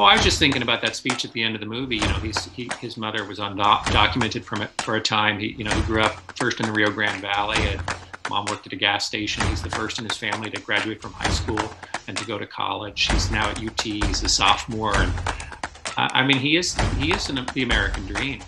[0.00, 1.96] Oh, I was just thinking about that speech at the end of the movie.
[1.96, 5.38] You know, he's, he, his mother was undocumented from it for a time.
[5.38, 7.58] He, you know, he grew up first in the Rio Grande Valley.
[7.58, 7.82] And
[8.30, 9.46] mom worked at a gas station.
[9.48, 11.60] He's the first in his family to graduate from high school
[12.08, 13.10] and to go to college.
[13.12, 13.78] He's now at UT.
[13.82, 15.12] He's a sophomore, and
[15.98, 18.40] I mean, he is he is an, the American dream.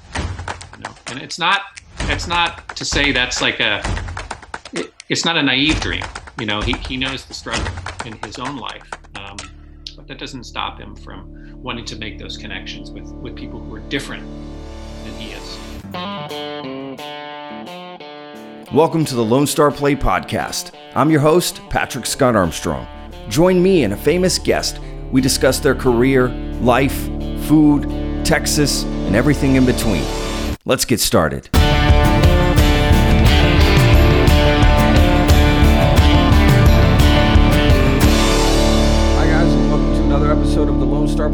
[0.79, 3.83] You know, and it's not it's not to say that's like a
[4.73, 6.05] it, it's not a naive dream.
[6.41, 7.71] You know, he, he knows the struggle
[8.07, 8.91] in his own life.
[9.17, 9.37] Um,
[9.97, 13.73] but that doesn't stop him from wanting to make those connections with, with people who
[13.73, 14.27] are different
[15.05, 15.59] than he is.
[18.73, 20.75] Welcome to the Lone Star Play Podcast.
[20.97, 22.89] I'm your host, Patrick Scott Armstrong.
[23.29, 24.81] Join me and a famous guest.
[25.13, 26.31] We discuss their career,
[26.61, 27.07] life,
[27.47, 27.85] food,
[28.25, 30.05] Texas, and everything in between.
[30.65, 31.49] Let's get started.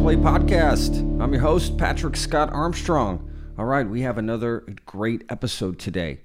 [0.09, 1.01] Play podcast.
[1.23, 3.31] I'm your host, Patrick Scott Armstrong.
[3.59, 6.21] All right, we have another great episode today.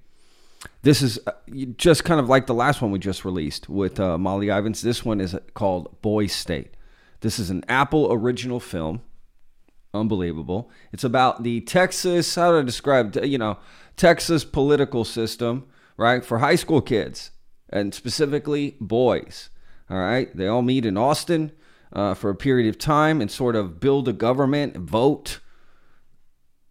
[0.83, 1.33] This is uh,
[1.75, 4.83] just kind of like the last one we just released with uh, Molly Ivins.
[4.83, 6.75] This one is called Boy State.
[7.19, 9.01] This is an Apple original film.
[9.93, 10.71] Unbelievable.
[10.93, 13.57] It's about the Texas, how do I describe, you know,
[13.97, 15.65] Texas political system,
[15.97, 17.31] right, for high school kids
[17.69, 19.49] and specifically boys.
[19.89, 21.51] All right, they all meet in Austin
[21.93, 25.39] uh, for a period of time and sort of build a government, vote,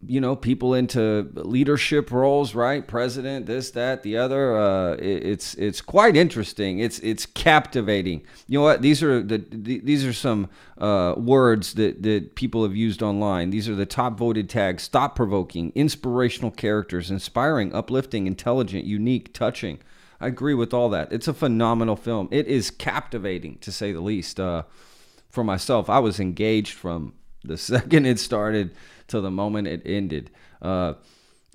[0.05, 2.85] you know, people into leadership roles, right?
[2.85, 4.57] President, this, that, the other.
[4.57, 6.79] Uh, it, it's it's quite interesting.
[6.79, 8.23] It's it's captivating.
[8.47, 8.81] You know what?
[8.81, 13.49] These are the, the these are some uh, words that that people have used online.
[13.49, 19.79] These are the top voted tags: thought provoking, inspirational characters, inspiring, uplifting, intelligent, unique, touching.
[20.19, 21.11] I agree with all that.
[21.11, 22.27] It's a phenomenal film.
[22.31, 24.39] It is captivating to say the least.
[24.39, 24.63] Uh,
[25.33, 28.75] for myself, I was engaged from the second it started
[29.07, 30.29] to the moment it ended.
[30.61, 30.93] Uh,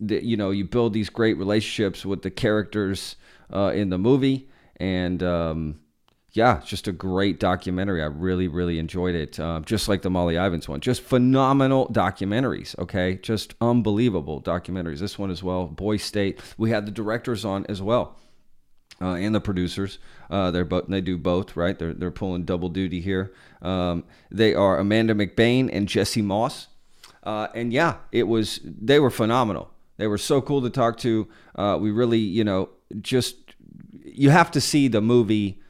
[0.01, 3.15] the, you know, you build these great relationships with the characters
[3.55, 5.79] uh, in the movie, and um,
[6.33, 8.03] yeah, just a great documentary.
[8.03, 9.39] I really, really enjoyed it.
[9.39, 12.77] Uh, just like the Molly Ivins one, just phenomenal documentaries.
[12.81, 14.99] Okay, just unbelievable documentaries.
[14.99, 16.41] This one as well, Boy State.
[16.59, 18.17] We had the directors on as well
[19.01, 19.99] uh, and the producers.
[20.31, 21.79] Uh, they're both they do both, right?
[21.79, 23.33] They're they're pulling double duty here.
[23.63, 26.69] Um, they are Amanda McBaine and Jesse Moss,
[27.23, 29.71] uh, and yeah, it was they were phenomenal.
[29.97, 31.29] They were so cool to talk to.
[31.55, 32.71] Uh, we really, you know,
[33.01, 33.37] just
[34.05, 35.61] you have to see the movie,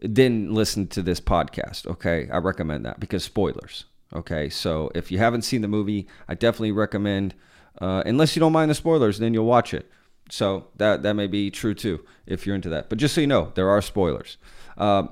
[0.00, 1.86] then listen to this podcast.
[1.86, 3.86] Okay, I recommend that because spoilers.
[4.14, 7.34] Okay, so if you haven't seen the movie, I definitely recommend.
[7.80, 9.90] Uh, unless you don't mind the spoilers, then you'll watch it.
[10.30, 12.88] So that that may be true too if you're into that.
[12.88, 14.38] But just so you know, there are spoilers.
[14.76, 15.08] Uh,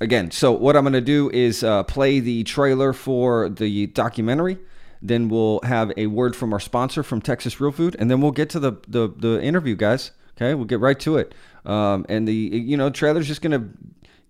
[0.00, 4.58] again, so what I'm going to do is uh, play the trailer for the documentary.
[5.02, 8.32] Then we'll have a word from our sponsor from Texas Real Food, and then we'll
[8.32, 10.12] get to the the, the interview, guys.
[10.36, 11.34] Okay, we'll get right to it.
[11.64, 13.68] Um, and the you know trailer's just going to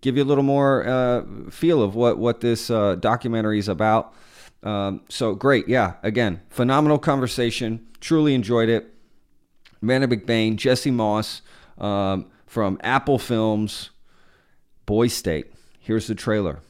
[0.00, 4.14] give you a little more uh, feel of what what this uh, documentary is about.
[4.62, 5.94] Um, so great, yeah.
[6.02, 7.86] Again, phenomenal conversation.
[8.00, 8.94] Truly enjoyed it.
[9.82, 11.42] Amanda McBaine, Jesse Moss
[11.78, 13.90] um, from Apple Films,
[14.86, 15.52] Boy State.
[15.78, 16.60] Here's the trailer.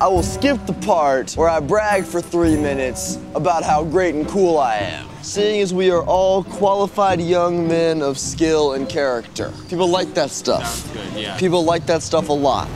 [0.00, 4.28] I will skip the part where I brag for three minutes about how great and
[4.28, 9.52] cool I am seeing as we are all qualified young men of skill and character.
[9.68, 10.90] People like that stuff.
[10.94, 11.36] Good, yeah.
[11.38, 12.74] People like that stuff a lot.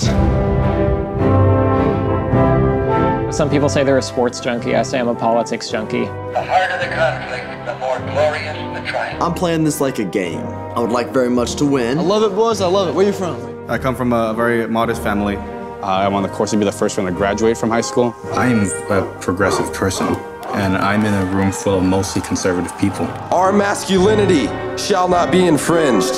[3.33, 4.77] Some people say they're a sports junkie.
[4.77, 6.05] I say I'm a politics junkie.
[6.05, 9.23] The harder the conflict, the more glorious the triumph.
[9.23, 10.41] I'm playing this like a game.
[10.41, 11.99] I would like very much to win.
[11.99, 12.61] I love it, boys.
[12.61, 12.95] I love it.
[12.95, 13.71] Where you from?
[13.71, 15.37] I come from a very modest family.
[15.37, 18.15] Uh, I'm on the course to be the first one to graduate from high school.
[18.34, 20.15] I'm a progressive person
[20.55, 23.07] and I'm in a room full of mostly conservative people.
[23.31, 24.47] Our masculinity
[24.77, 26.15] shall not be infringed.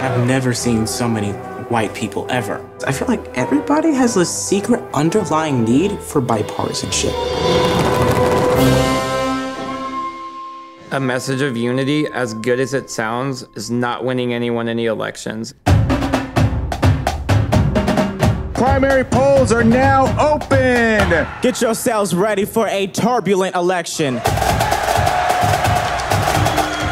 [0.00, 1.32] I've never seen so many
[1.70, 2.64] white people ever.
[2.86, 7.14] I feel like everybody has a secret underlying need for bipartisanship.
[10.92, 15.54] A message of unity, as good as it sounds, is not winning anyone any elections.
[18.60, 21.26] Primary polls are now open.
[21.40, 24.16] Get yourselves ready for a turbulent election.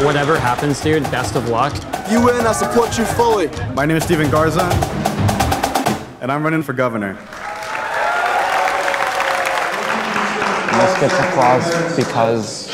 [0.02, 1.74] Whatever happens, dude, best of luck.
[2.10, 3.48] You win, I support you fully.
[3.74, 4.62] My name is Steven Garza,
[6.22, 7.12] and I'm running for governor.
[10.72, 12.70] This gets applause because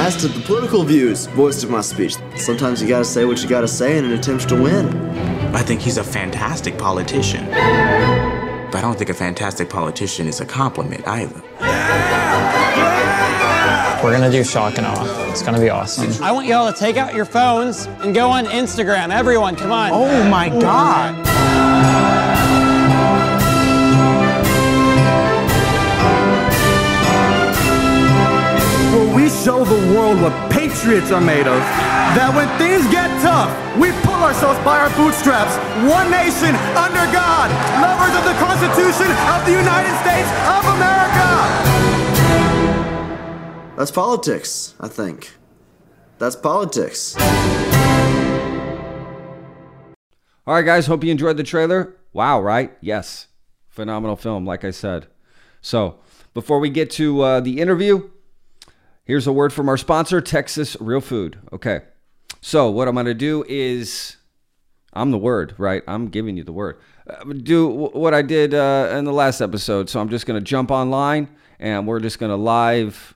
[0.00, 3.50] As to the political views voiced in my speech, sometimes you gotta say what you
[3.50, 5.15] gotta say in an attempt to win.
[5.56, 7.46] I think he's a fantastic politician.
[7.46, 11.42] But I don't think a fantastic politician is a compliment either.
[14.04, 15.30] We're gonna do shock and awe.
[15.30, 16.22] It's gonna be awesome.
[16.22, 19.08] I want y'all to take out your phones and go on Instagram.
[19.10, 19.92] Everyone, come on.
[19.94, 21.16] Oh my god.
[28.92, 31.95] Will we show the world what patriots are made of?
[32.16, 35.52] That when things get tough, we pull ourselves by our bootstraps.
[35.84, 41.28] One nation, under God, lovers of the Constitution of the United States of America.
[43.76, 45.36] That's politics, I think.
[46.16, 47.14] That's politics.
[50.46, 50.86] All right, guys.
[50.86, 51.96] Hope you enjoyed the trailer.
[52.14, 52.72] Wow, right?
[52.80, 53.26] Yes.
[53.68, 55.06] Phenomenal film, like I said.
[55.60, 55.98] So,
[56.32, 58.08] before we get to uh, the interview,
[59.04, 61.38] here's a word from our sponsor, Texas Real Food.
[61.52, 61.82] Okay.
[62.40, 64.16] So, what I'm going to do is
[64.92, 65.82] I'm the word, right?
[65.86, 66.78] I'm giving you the word.
[67.08, 69.88] Uh, do what I did uh, in the last episode.
[69.90, 71.28] So, I'm just going to jump online
[71.58, 73.14] and we're just going to live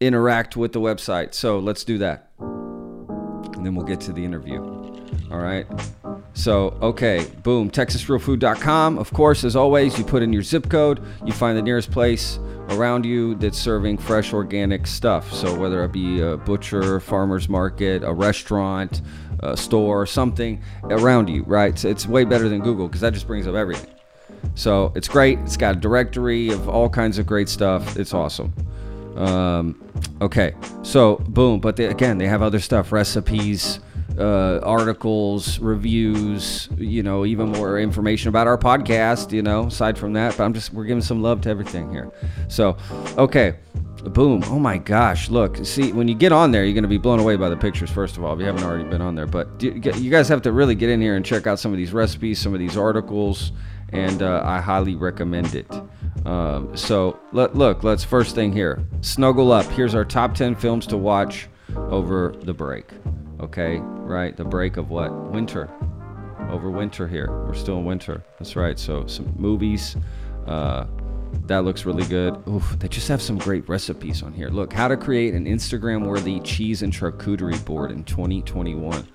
[0.00, 1.34] interact with the website.
[1.34, 2.30] So, let's do that.
[2.38, 4.60] And then we'll get to the interview.
[5.30, 5.66] All right.
[6.36, 8.98] So, okay, boom, texasrealfood.com.
[8.98, 12.38] Of course, as always, you put in your zip code, you find the nearest place
[12.68, 15.32] around you that's serving fresh organic stuff.
[15.32, 19.00] So, whether it be a butcher, farmer's market, a restaurant,
[19.40, 21.76] a store, something around you, right?
[21.78, 23.94] So it's way better than Google because that just brings up everything.
[24.54, 25.38] So, it's great.
[25.38, 27.96] It's got a directory of all kinds of great stuff.
[27.96, 28.52] It's awesome.
[29.16, 29.82] Um,
[30.20, 33.80] okay, so boom, but they, again, they have other stuff, recipes,
[34.18, 40.12] uh, articles, reviews, you know, even more information about our podcast, you know, aside from
[40.14, 40.36] that.
[40.36, 42.10] But I'm just, we're giving some love to everything here.
[42.48, 42.76] So,
[43.18, 43.56] okay,
[44.04, 44.42] boom.
[44.46, 47.20] Oh my gosh, look, see, when you get on there, you're going to be blown
[47.20, 49.26] away by the pictures, first of all, if you haven't already been on there.
[49.26, 51.92] But you guys have to really get in here and check out some of these
[51.92, 53.52] recipes, some of these articles,
[53.90, 55.70] and uh, I highly recommend it.
[56.24, 59.66] Um, so, let, look, let's first thing here snuggle up.
[59.66, 62.86] Here's our top 10 films to watch over the break.
[63.40, 64.36] Okay, right?
[64.36, 65.12] The break of what?
[65.32, 65.70] Winter.
[66.50, 67.28] Over winter here.
[67.46, 68.24] We're still in winter.
[68.38, 68.78] That's right.
[68.78, 69.96] So, some movies.
[70.46, 70.86] Uh,
[71.46, 72.36] that looks really good.
[72.48, 74.48] Oof, they just have some great recipes on here.
[74.48, 79.06] Look, how to create an Instagram worthy cheese and charcuterie board in 2021.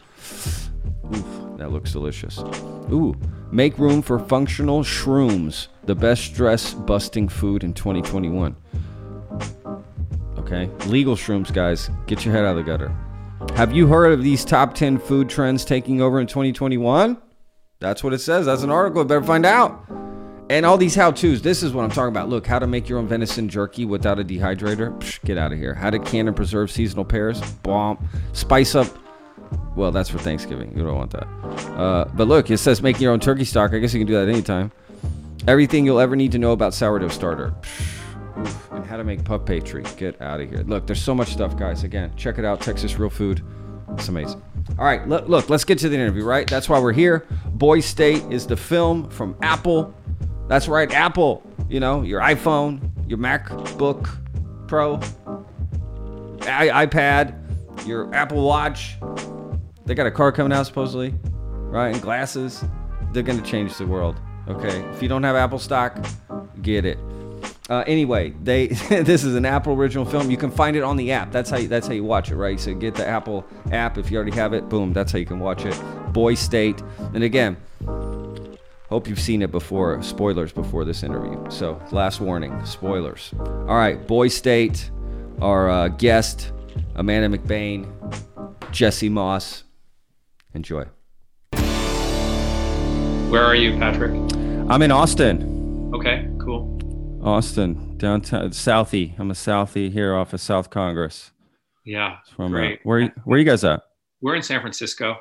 [1.13, 2.39] Oof, that looks delicious.
[2.91, 3.15] Ooh,
[3.51, 8.55] make room for functional shrooms, the best stress busting food in 2021.
[10.37, 11.89] Okay, legal shrooms, guys.
[12.07, 12.95] Get your head out of the gutter.
[13.55, 17.17] Have you heard of these top 10 food trends taking over in 2021?
[17.79, 18.45] That's what it says.
[18.45, 19.03] That's an article.
[19.03, 19.85] Better find out.
[20.49, 21.41] And all these how to's.
[21.41, 22.29] This is what I'm talking about.
[22.29, 24.97] Look, how to make your own venison jerky without a dehydrator.
[24.99, 25.73] Psh, get out of here.
[25.73, 27.39] How to can and preserve seasonal pears.
[27.63, 27.97] Bomb.
[28.33, 28.87] Spice up.
[29.75, 30.75] Well, that's for Thanksgiving.
[30.75, 31.27] You don't want that.
[31.77, 33.73] Uh, but look, it says making your own turkey stock.
[33.73, 34.71] I guess you can do that anytime.
[35.47, 37.53] Everything you'll ever need to know about sourdough starter.
[37.61, 38.00] Psh,
[38.39, 39.83] oof, and how to make puff pastry.
[39.97, 40.59] Get out of here.
[40.59, 41.83] Look, there's so much stuff, guys.
[41.83, 42.61] Again, check it out.
[42.61, 43.43] Texas Real Food.
[43.93, 44.41] It's amazing.
[44.79, 46.49] All right, look, look, let's get to the interview, right?
[46.49, 47.27] That's why we're here.
[47.53, 49.93] Boy State is the film from Apple.
[50.47, 51.43] That's right, Apple.
[51.69, 54.09] You know, your iPhone, your MacBook
[54.67, 54.95] Pro,
[56.47, 57.35] I- iPad,
[57.85, 58.97] your Apple Watch.
[59.85, 61.89] They got a car coming out supposedly, right?
[61.89, 62.63] And glasses.
[63.11, 64.15] They're gonna change the world.
[64.47, 65.97] Okay, if you don't have Apple stock,
[66.61, 66.97] get it.
[67.71, 70.29] Uh, anyway, they this is an Apple original film.
[70.29, 71.31] You can find it on the app.
[71.31, 72.59] That's how you, that's how you watch it, right?
[72.59, 74.67] So get the Apple app if you already have it.
[74.67, 75.73] Boom, that's how you can watch it.
[76.11, 77.55] Boy State, and again,
[78.89, 80.03] hope you've seen it before.
[80.03, 81.49] Spoilers before this interview.
[81.49, 83.33] So last warning, spoilers.
[83.39, 84.91] All right, Boy State,
[85.41, 86.51] our uh, guest,
[86.95, 87.87] Amanda McBaine,
[88.71, 89.63] Jesse Moss.
[90.53, 90.83] Enjoy.
[93.29, 94.11] Where are you, Patrick?
[94.69, 95.91] I'm in Austin.
[95.95, 96.30] Okay.
[97.23, 99.17] Austin, downtown, Southie.
[99.19, 101.31] I'm a Southie here off of South Congress.
[101.85, 102.79] Yeah, From, uh, great.
[102.83, 103.81] where where you guys at?
[104.21, 105.17] We're in San Francisco.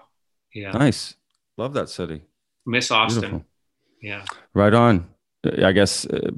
[0.54, 1.14] Yeah, Nice.
[1.57, 2.23] Love that city.
[2.66, 3.21] Miss Austin.
[3.21, 3.45] Beautiful.
[4.02, 4.25] Yeah.
[4.54, 5.09] Right on.
[5.62, 6.04] I guess.
[6.07, 6.33] Uh,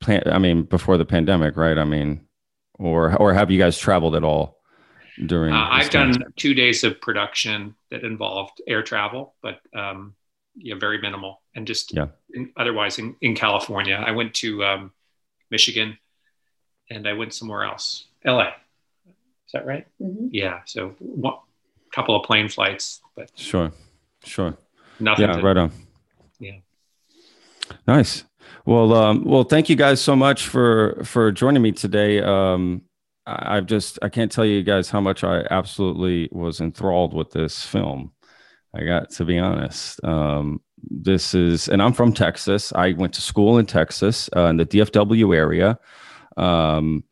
[0.00, 1.76] plan, I mean, before the pandemic, right?
[1.78, 2.26] I mean,
[2.74, 4.60] or or have you guys traveled at all
[5.26, 5.52] during?
[5.54, 6.32] Uh, I've done time?
[6.36, 10.14] two days of production that involved air travel, but um,
[10.56, 11.40] yeah, very minimal.
[11.54, 12.06] And just Yeah.
[12.34, 14.92] in, otherwise in, in California, I went to um,
[15.50, 15.98] Michigan
[16.90, 18.48] and I went somewhere else, LA.
[19.06, 19.86] Is that right?
[19.98, 20.60] Yeah.
[20.66, 21.34] So one
[21.92, 23.72] couple of plane flights, but Sure.
[24.24, 24.56] Sure.
[25.00, 25.26] nothing.
[25.28, 25.36] yeah.
[25.36, 25.72] to- Right on.
[26.38, 26.58] Yeah.
[27.86, 28.24] Nice.
[28.64, 32.20] Well, um, well, thank you guys so much for for joining me today.
[32.20, 32.82] Um,
[33.26, 37.64] I've just I can't tell you guys how much I absolutely was enthralled with this
[37.64, 38.12] film.
[38.74, 40.02] I got to be honest.
[40.04, 40.60] Um,
[40.90, 42.72] this is, and I'm from Texas.
[42.74, 45.78] I went to school in Texas uh, in the DFW area.
[46.36, 47.04] Um,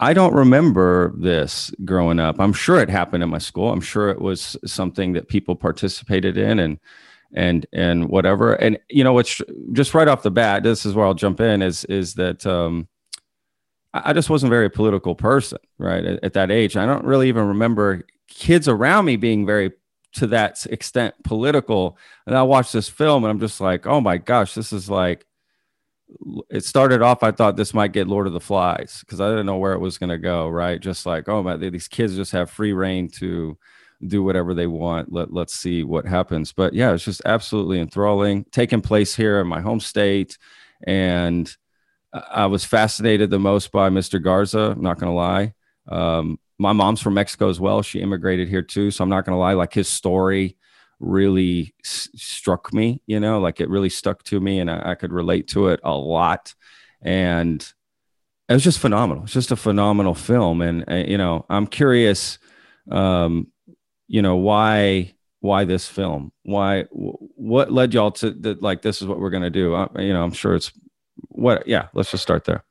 [0.00, 2.40] I don't remember this growing up.
[2.40, 3.70] I'm sure it happened in my school.
[3.70, 6.80] I'm sure it was something that people participated in and
[7.32, 8.54] and and whatever.
[8.54, 9.40] And you know, what's
[9.72, 12.88] just right off the bat, this is where I'll jump in is is that um,
[13.94, 16.04] I just wasn't very political person, right?
[16.04, 19.72] At, at that age, I don't really even remember kids around me being very
[20.14, 21.96] to that extent political.
[22.26, 25.24] And I watched this film and I'm just like, oh my gosh, this is like
[26.50, 29.46] it started off, I thought this might get Lord of the Flies because I didn't
[29.46, 30.48] know where it was going to go.
[30.48, 33.56] Right, just like oh my, these kids just have free reign to
[34.06, 35.12] do whatever they want.
[35.12, 36.52] Let let's see what happens.
[36.52, 40.38] But yeah, it's just absolutely enthralling, taking place here in my home state,
[40.86, 41.54] and
[42.12, 44.22] I was fascinated the most by Mr.
[44.22, 44.72] Garza.
[44.76, 45.54] I'm not going to lie.
[45.88, 47.82] Um, my mom's from Mexico as well.
[47.82, 49.52] She immigrated here too, so I'm not going to lie.
[49.52, 50.56] Like his story
[51.00, 54.94] really s- struck me, you know, like it really stuck to me and I, I,
[54.94, 56.54] could relate to it a lot.
[57.02, 57.60] And
[58.48, 59.24] it was just phenomenal.
[59.24, 60.62] It's just a phenomenal film.
[60.62, 62.38] And, uh, you know, I'm curious,
[62.88, 63.48] um,
[64.06, 66.30] you know, why, why this film?
[66.44, 68.62] Why, w- what led y'all to that?
[68.62, 69.74] Like, this is what we're going to do.
[69.74, 70.70] I, you know, I'm sure it's
[71.28, 72.62] what, yeah, let's just start there.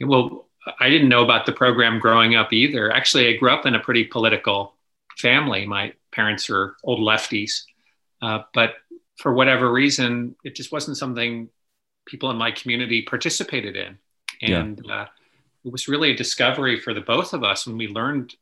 [0.00, 0.47] Well,
[0.80, 2.90] I didn't know about the program growing up either.
[2.90, 4.74] Actually, I grew up in a pretty political
[5.16, 5.66] family.
[5.66, 7.62] My parents are old lefties,
[8.22, 8.74] uh, but
[9.16, 11.48] for whatever reason, it just wasn't something
[12.06, 13.98] people in my community participated in.
[14.40, 15.02] And yeah.
[15.02, 15.06] uh,
[15.64, 18.34] it was really a discovery for the both of us when we learned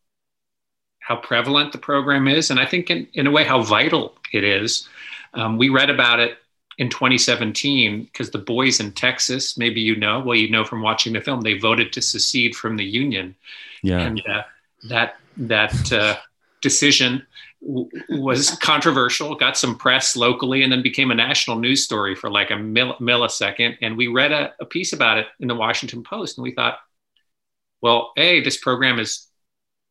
[1.00, 2.50] how prevalent the program is.
[2.50, 4.88] And I think, in, in a way, how vital it is.
[5.34, 6.38] Um, we read about it
[6.78, 11.12] in 2017 because the boys in Texas, maybe you know, well, you know from watching
[11.12, 13.34] the film, they voted to secede from the union.
[13.82, 14.00] Yeah.
[14.00, 14.42] And uh,
[14.88, 16.16] that, that, uh,
[16.66, 17.24] decision
[17.64, 22.30] w- was controversial, got some press locally, and then became a national news story for
[22.30, 23.76] like a mil- millisecond.
[23.80, 26.78] And we read a, a piece about it in the Washington Post, and we thought,
[27.82, 29.25] well, a this program is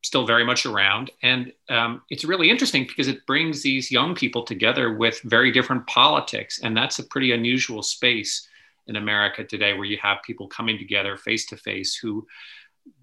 [0.05, 4.43] still very much around, and um, it's really interesting because it brings these young people
[4.43, 8.47] together with very different politics, and that's a pretty unusual space
[8.85, 12.27] in America today, where you have people coming together face to face who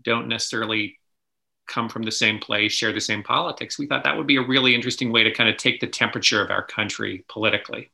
[0.04, 1.00] don't necessarily
[1.66, 3.80] come from the same place, share the same politics.
[3.80, 6.40] We thought that would be a really interesting way to kind of take the temperature
[6.44, 7.90] of our country politically.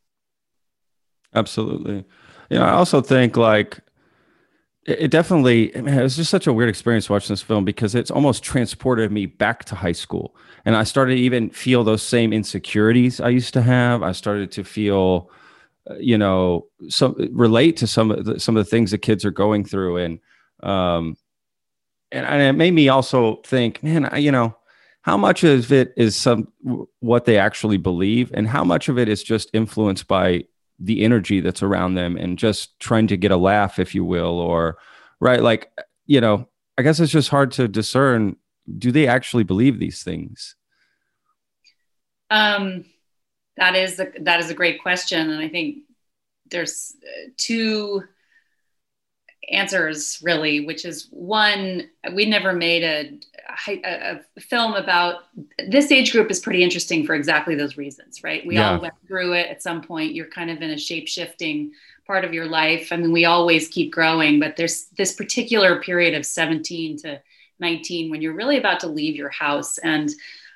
[1.34, 2.04] Absolutely.
[2.50, 3.80] Yeah, I also think like
[4.88, 8.10] it definitely man, it was just such a weird experience watching this film because it's
[8.10, 10.34] almost transported me back to high school.
[10.64, 14.02] And i started to even feel those same insecurities i used to have.
[14.02, 15.30] I started to feel
[15.90, 19.24] uh, you know some relate to some of the, some of the things that kids
[19.24, 19.98] are going through.
[19.98, 20.20] And
[20.62, 21.16] um,
[22.10, 24.56] and, and it made me also think, man, I, you know,
[25.02, 26.52] how much of it is some
[27.00, 30.44] what they actually believe, and how much of it is just influenced by
[30.78, 34.38] the energy that's around them and just trying to get a laugh, if you will,
[34.38, 34.78] or
[35.20, 35.70] right, like
[36.06, 38.36] you know, I guess it's just hard to discern.
[38.78, 40.56] Do they actually believe these things?
[42.30, 42.84] Um,
[43.56, 45.78] that is a, that is a great question, and I think
[46.50, 48.02] there's uh, two
[49.50, 53.18] answers really which is one we never made a,
[53.68, 55.24] a, a, film about
[55.68, 58.46] this age group is pretty interesting for exactly those reasons right?
[58.46, 58.72] We yeah.
[58.72, 60.14] all went through it at some point.
[60.14, 61.72] You're kind of in a shape shifting
[62.06, 62.88] part of your life.
[62.92, 67.20] I mean we always keep growing but there's this particular period of 17 to
[67.60, 69.78] 19 when you're really about to leave your house.
[69.78, 70.10] And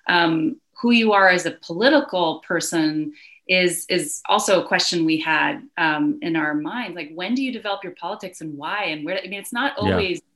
[0.09, 3.13] um, who you are as a political person
[3.49, 7.53] is is also a question we had um, in our minds like when do you
[7.53, 8.85] develop your politics and why?
[8.85, 10.32] And where i mean it's not always yeah.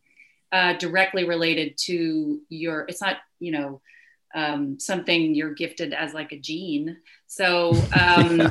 [0.53, 3.81] Uh, directly related to your it's not you know
[4.35, 8.51] um, something you're gifted as like a gene so um, yeah.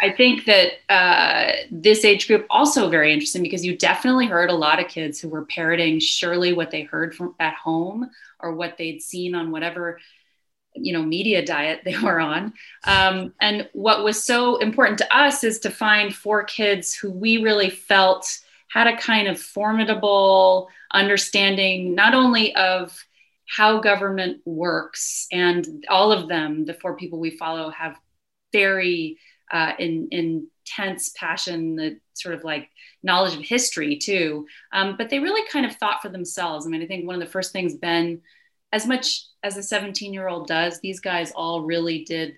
[0.00, 4.54] i think that uh, this age group also very interesting because you definitely heard a
[4.54, 8.10] lot of kids who were parroting surely what they heard from at home
[8.40, 9.98] or what they'd seen on whatever
[10.74, 12.52] you know media diet they were on
[12.84, 17.42] um, and what was so important to us is to find four kids who we
[17.42, 22.96] really felt had a kind of formidable understanding not only of
[23.48, 27.96] how government works and all of them the four people we follow have
[28.52, 29.18] very
[29.52, 32.68] uh, in, intense passion the sort of like
[33.02, 34.46] knowledge of history too.
[34.72, 36.66] Um, but they really kind of thought for themselves.
[36.66, 38.20] I mean i think one of the first things ben
[38.72, 42.36] as much as a 17 year old does, these guys all really did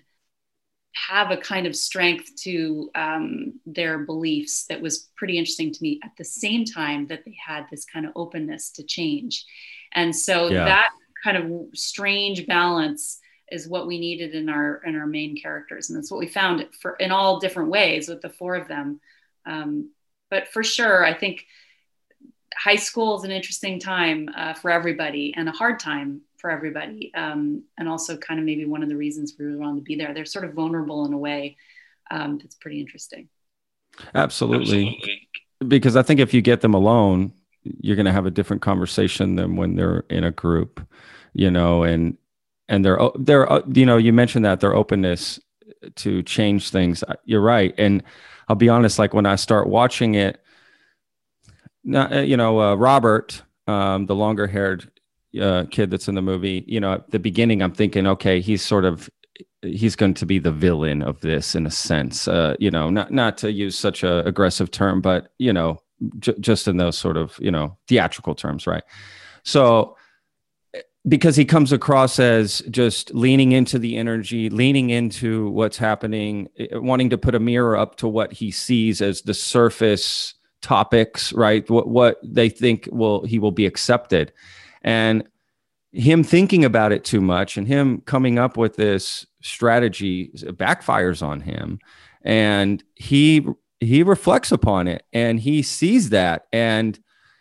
[1.07, 5.99] have a kind of strength to um, their beliefs that was pretty interesting to me
[6.03, 9.45] at the same time that they had this kind of openness to change.
[9.93, 10.65] And so Yeah.
[10.65, 10.89] that
[11.23, 13.19] kind of strange balance
[13.51, 16.67] is what we needed in our in our main characters, and that's what we found
[16.81, 18.99] for in all different ways with the four of them.
[19.45, 19.91] Um,
[20.29, 21.45] but for sure, I think
[22.55, 27.11] high school is an interesting time uh, for everybody and a hard time for everybody,
[27.13, 29.95] um, and also kind of maybe one of the reasons we really wanted to be
[29.95, 30.13] there.
[30.13, 31.57] They're sort of vulnerable in a way
[32.09, 33.29] um, that's pretty interesting.
[34.15, 35.01] Absolutely.
[35.67, 39.35] Because I think if you get them alone, you're going to have a different conversation
[39.35, 40.85] than when they're in a group,
[41.33, 42.17] you know, and
[42.69, 45.39] and they're they're uh, you know, you mentioned that their openness
[45.95, 47.03] to change things.
[47.03, 47.73] Uh, You're right.
[47.77, 48.03] And
[48.47, 50.41] I'll be honest like when I start watching it
[51.83, 54.91] not, uh, you know, uh, Robert, um, the longer-haired
[55.39, 58.61] uh, kid that's in the movie, you know, at the beginning I'm thinking okay, he's
[58.63, 59.09] sort of
[59.61, 63.11] he's going to be the villain of this in a sense uh, you know not
[63.11, 65.81] not to use such a aggressive term but you know
[66.19, 68.83] j- just in those sort of you know theatrical terms right?
[69.43, 69.95] So
[71.07, 76.67] because he comes across as just leaning into the energy leaning into what's happening eh,
[76.73, 81.69] wanting to put a mirror up to what he sees as the surface topics right?
[81.69, 84.31] What what they think will he will be accepted
[84.81, 85.27] and
[85.91, 91.41] him thinking about it too much and him coming up with this strategy backfires on
[91.41, 91.79] him.
[92.23, 93.45] And he
[93.79, 96.47] he reflects upon it and he sees that.
[96.53, 96.99] And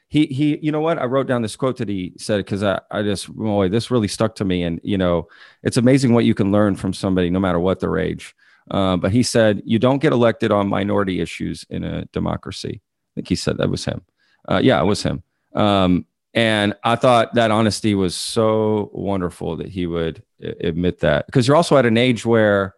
[0.08, 0.98] he he you know what?
[0.98, 4.08] I wrote down this quote that he said because i i just boy this really
[4.08, 4.62] stuck to me.
[4.62, 5.28] And you know
[5.62, 8.34] it's amazing what you can learn from somebody no matter what their age.
[8.70, 12.80] Uh, but he said you don't get elected on minority issues in a democracy.
[12.80, 14.02] I think he said that was him.
[14.48, 15.22] Uh, yeah it was him.
[15.54, 16.06] Um,
[16.38, 21.56] and I thought that honesty was so wonderful that he would admit that because you're
[21.56, 22.76] also at an age where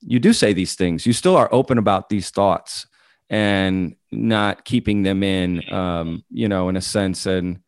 [0.00, 1.04] you do say these things.
[1.04, 2.86] You still are open about these thoughts
[3.28, 7.26] and not keeping them in, um, you know, in a sense.
[7.26, 7.60] And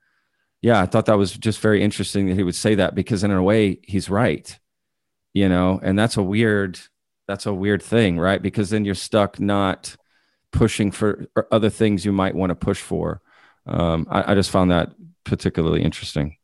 [0.62, 3.30] yeah, I thought that was just very interesting that he would say that because in
[3.30, 4.58] a way he's right,
[5.34, 6.80] you know, and that's a weird,
[7.26, 8.41] that's a weird thing, right?
[8.41, 9.97] Because then you're stuck not
[10.50, 13.21] pushing for other things you might want to push for
[13.69, 14.93] um, I, I, just found that
[15.25, 16.37] particularly interesting.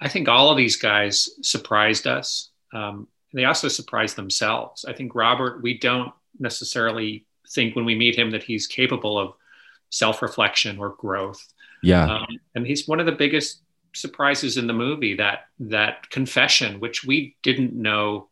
[0.00, 2.50] I think all of these guys surprised us.
[2.72, 4.84] Um, they also surprised themselves.
[4.84, 9.34] I think Robert, we don't necessarily think when we meet him that he's capable of
[9.90, 11.46] self-reflection or growth.
[11.82, 13.62] Yeah, um, and he's one of the biggest
[13.94, 15.14] surprises in the movie.
[15.14, 18.28] That that confession, which we didn't know,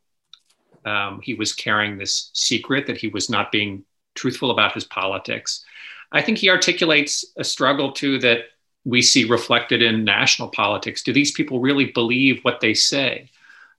[0.85, 5.65] um, he was carrying this secret that he was not being truthful about his politics.
[6.13, 8.45] I think he articulates a struggle too that
[8.85, 11.03] we see reflected in national politics.
[11.03, 13.31] Do these people really believe what they say?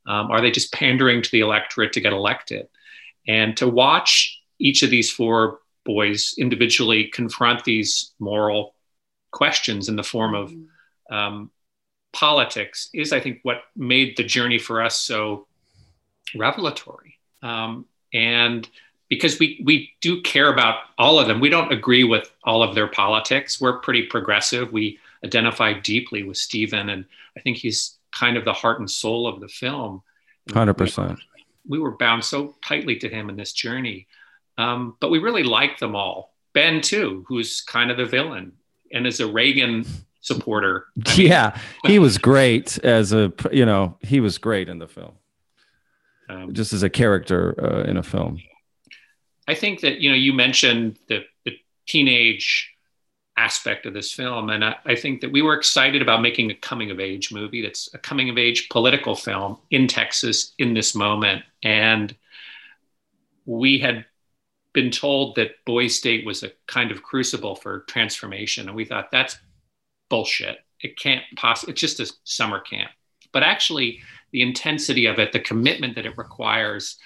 [0.05, 2.67] Um, are they just pandering to the electorate to get elected?
[3.27, 8.75] And to watch each of these four boys individually confront these moral
[9.31, 10.53] questions in the form of
[11.09, 11.51] um,
[12.13, 15.47] politics is, I think, what made the journey for us so
[16.35, 17.15] revelatory.
[17.41, 18.67] Um, and
[19.09, 21.39] because we we do care about all of them.
[21.39, 23.59] We don't agree with all of their politics.
[23.59, 24.71] We're pretty progressive.
[24.71, 29.27] We identify deeply with Steven, and I think he's kind of the heart and soul
[29.27, 30.03] of the film.
[30.53, 31.19] Hundred percent.
[31.67, 34.07] We were bound so tightly to him in this journey,
[34.57, 36.33] um, but we really like them all.
[36.53, 38.53] Ben too, who's kind of the villain
[38.91, 39.85] and is a Reagan
[40.21, 40.85] supporter.
[41.05, 44.87] I mean, yeah, he was great as a you know he was great in the
[44.87, 45.13] film,
[46.29, 48.39] um, just as a character uh, in a film.
[49.47, 51.57] I think that you know you mentioned the, the
[51.87, 52.73] teenage
[53.37, 56.55] aspect of this film, and I, I, think that we were excited about making a
[56.55, 57.61] coming of age movie.
[57.61, 62.15] That's a coming of age political film in Texas in this moment, and
[63.45, 64.05] we had
[64.73, 69.11] been told that Boys State was a kind of crucible for transformation, and we thought
[69.11, 69.37] that's
[70.09, 70.57] bullshit.
[70.81, 71.71] It can't possibly.
[71.71, 72.91] It's just a summer camp,
[73.31, 76.97] but actually, the intensity of it, the commitment that it requires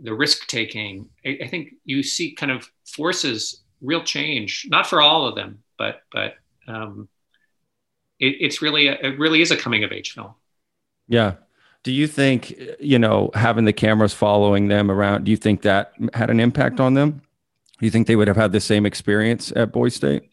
[0.00, 5.00] the risk taking, I, I, think you see kind of forces real change, not for
[5.00, 6.34] all of them, but but
[6.66, 7.08] um,
[8.18, 10.34] it, it's really a, it really is a coming of age film.
[11.08, 11.34] Yeah.
[11.82, 15.24] Do you think you know having the cameras following them around?
[15.24, 17.22] Do you think that had an impact on them?
[17.78, 20.31] Do you think they would have had the same experience at Boys State?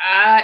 [0.00, 0.42] Uh,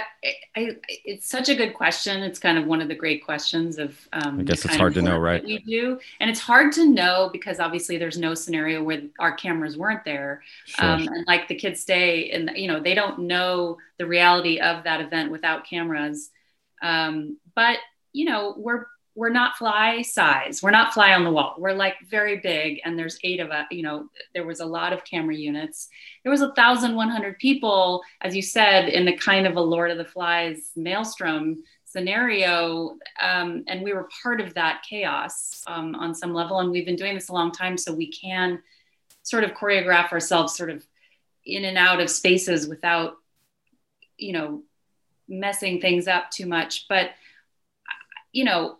[0.55, 2.23] I, it's such a good question.
[2.23, 3.97] It's kind of one of the great questions of.
[4.11, 5.43] Um, I guess it's hard to know, right?
[5.43, 9.77] We do, and it's hard to know because obviously there's no scenario where our cameras
[9.77, 10.85] weren't there, sure.
[10.85, 14.83] um, and like the kids stay, and you know they don't know the reality of
[14.83, 16.31] that event without cameras.
[16.81, 17.77] Um, but
[18.11, 20.61] you know we're we're not fly size.
[20.61, 21.55] We're not fly on the wall.
[21.57, 23.65] We're like very big, and there's eight of us.
[23.71, 25.87] You know, there was a lot of camera units.
[26.23, 29.61] There was a thousand one hundred people, as you said, in the kind of a
[29.61, 35.95] Lord of the Flies maelstrom scenario, um, and we were part of that chaos um,
[35.95, 36.59] on some level.
[36.59, 38.61] And we've been doing this a long time, so we can
[39.23, 40.85] sort of choreograph ourselves sort of
[41.45, 43.13] in and out of spaces without,
[44.17, 44.63] you know,
[45.29, 46.85] messing things up too much.
[46.89, 47.11] But
[48.35, 48.77] you know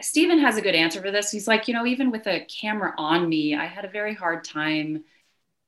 [0.00, 1.30] Steven has a good answer for this.
[1.30, 4.44] He's like, you know, even with a camera on me, I had a very hard
[4.44, 5.04] time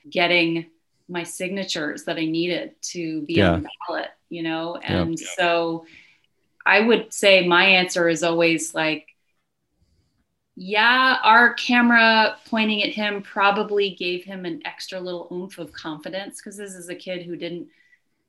[0.08, 0.66] getting
[1.08, 3.52] my signatures that I needed to be yeah.
[3.52, 4.76] on the ballot, you know?
[4.76, 5.26] And yeah.
[5.36, 5.86] so
[6.66, 9.06] I would say my answer is always like,
[10.54, 16.40] yeah, our camera pointing at him probably gave him an extra little oomph of confidence
[16.40, 17.68] because this is a kid who didn't,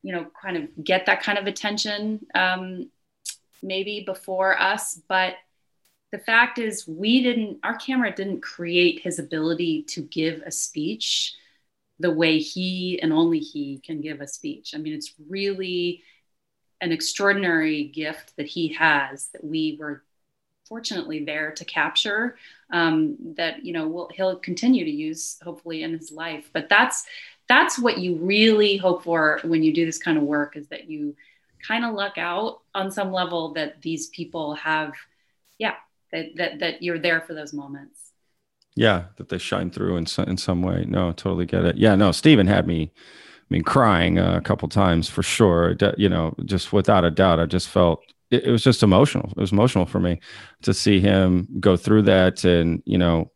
[0.03, 2.89] you know, kind of get that kind of attention um,
[3.62, 5.01] maybe before us.
[5.09, 5.33] But
[6.12, 11.36] the fact is we didn't our camera didn't create his ability to give a speech
[12.00, 14.74] the way he and only he can give a speech.
[14.74, 16.04] I mean it's really
[16.82, 20.04] an extraordinary gift that he has that we were
[20.67, 22.38] fortunately there to capture
[22.72, 26.50] um, that you know will he'll continue to use hopefully in his life.
[26.54, 27.06] But that's
[27.48, 30.89] that's what you really hope for when you do this kind of work is that
[30.89, 31.15] you
[31.67, 34.93] kind of luck out on some level that these people have
[35.58, 35.76] yeah
[36.12, 38.12] that that that you're there for those moments.
[38.76, 40.86] Yeah that they shine through in some, in some way.
[40.88, 41.78] No totally get it.
[41.78, 45.76] Yeah no Steven had me I mean crying uh, a couple times for sure.
[45.98, 49.30] You know just without a doubt I just felt it, it was just emotional.
[49.32, 50.19] It was emotional for me
[50.62, 53.32] to see him go through that and you know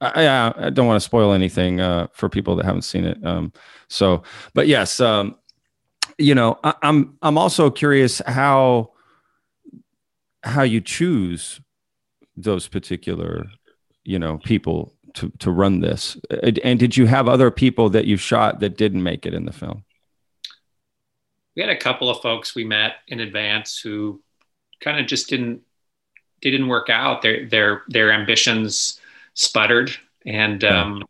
[0.00, 3.24] I, I don't want to spoil anything uh, for people that haven't seen it.
[3.24, 3.52] Um,
[3.88, 5.36] so, but yes, um,
[6.18, 8.92] you know, I, I'm I'm also curious how
[10.42, 11.60] how you choose
[12.36, 13.46] those particular
[14.04, 16.16] you know people to to run this.
[16.62, 19.52] And did you have other people that you shot that didn't make it in the
[19.52, 19.84] film?
[21.54, 24.22] We had a couple of folks we met in advance who
[24.80, 25.62] kind of just didn't
[26.42, 27.22] they didn't work out.
[27.22, 29.00] Their their their ambitions
[29.34, 29.94] sputtered
[30.26, 31.04] and um,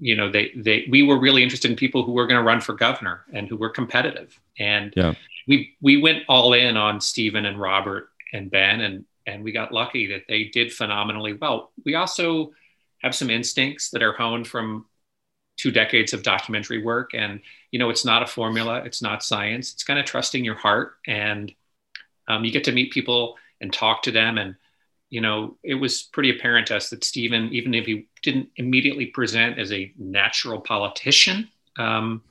[0.00, 2.60] you know they they we were really interested in people who were going to run
[2.60, 4.38] for governor and who were competitive.
[4.58, 5.14] And yeah.
[5.46, 9.72] we we went all in on Steven and Robert and Ben and and we got
[9.72, 11.72] lucky that they did phenomenally well.
[11.84, 12.52] We also
[13.02, 14.86] have some instincts that are honed from
[15.56, 17.10] two decades of documentary work.
[17.14, 20.54] And, you know, it's not a formula, it's not science, it's kind of trusting your
[20.54, 20.94] heart.
[21.06, 21.52] And
[22.28, 24.38] um, you get to meet people and talk to them.
[24.38, 24.56] And,
[25.10, 29.06] you know, it was pretty apparent to us that Steven, even if he didn't immediately
[29.06, 32.22] present as a natural politician, um,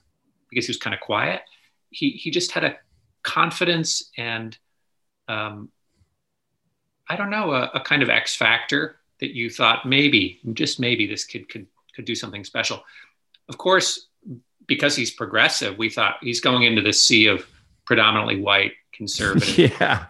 [0.50, 1.42] because he was kind of quiet,
[1.90, 2.78] he, he just had a
[3.24, 4.58] confidence and
[5.28, 5.70] um,
[7.10, 11.08] I don't know, a, a kind of X factor that you thought maybe, just maybe,
[11.08, 12.84] this kid could could do something special.
[13.50, 14.08] Of course,
[14.68, 17.46] because he's progressive, we thought he's going into the sea of
[17.86, 19.58] predominantly white conservative.
[19.80, 20.06] yeah,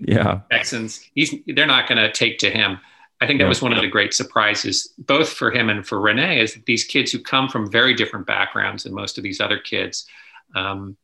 [0.00, 0.40] yeah.
[0.50, 1.00] Texans.
[1.14, 2.78] He's they're not going to take to him.
[3.20, 6.40] I think that was one of the great surprises, both for him and for Renee,
[6.40, 9.58] is that these kids who come from very different backgrounds than most of these other
[9.58, 10.06] kids,
[10.54, 10.96] um,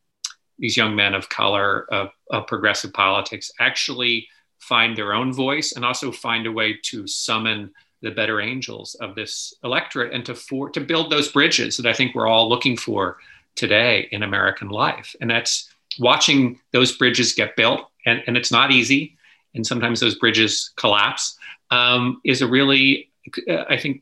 [0.59, 4.27] these young men of color, of, of progressive politics, actually
[4.61, 7.71] find their own voice and also find a way to summon
[8.01, 11.93] the better angels of this electorate and to for to build those bridges that I
[11.93, 13.17] think we're all looking for
[13.55, 15.15] today in American life.
[15.19, 15.69] And that's
[15.99, 19.17] watching those bridges get built, and, and it's not easy,
[19.53, 21.37] and sometimes those bridges collapse,
[21.69, 23.09] um, is a really,
[23.49, 24.01] I think,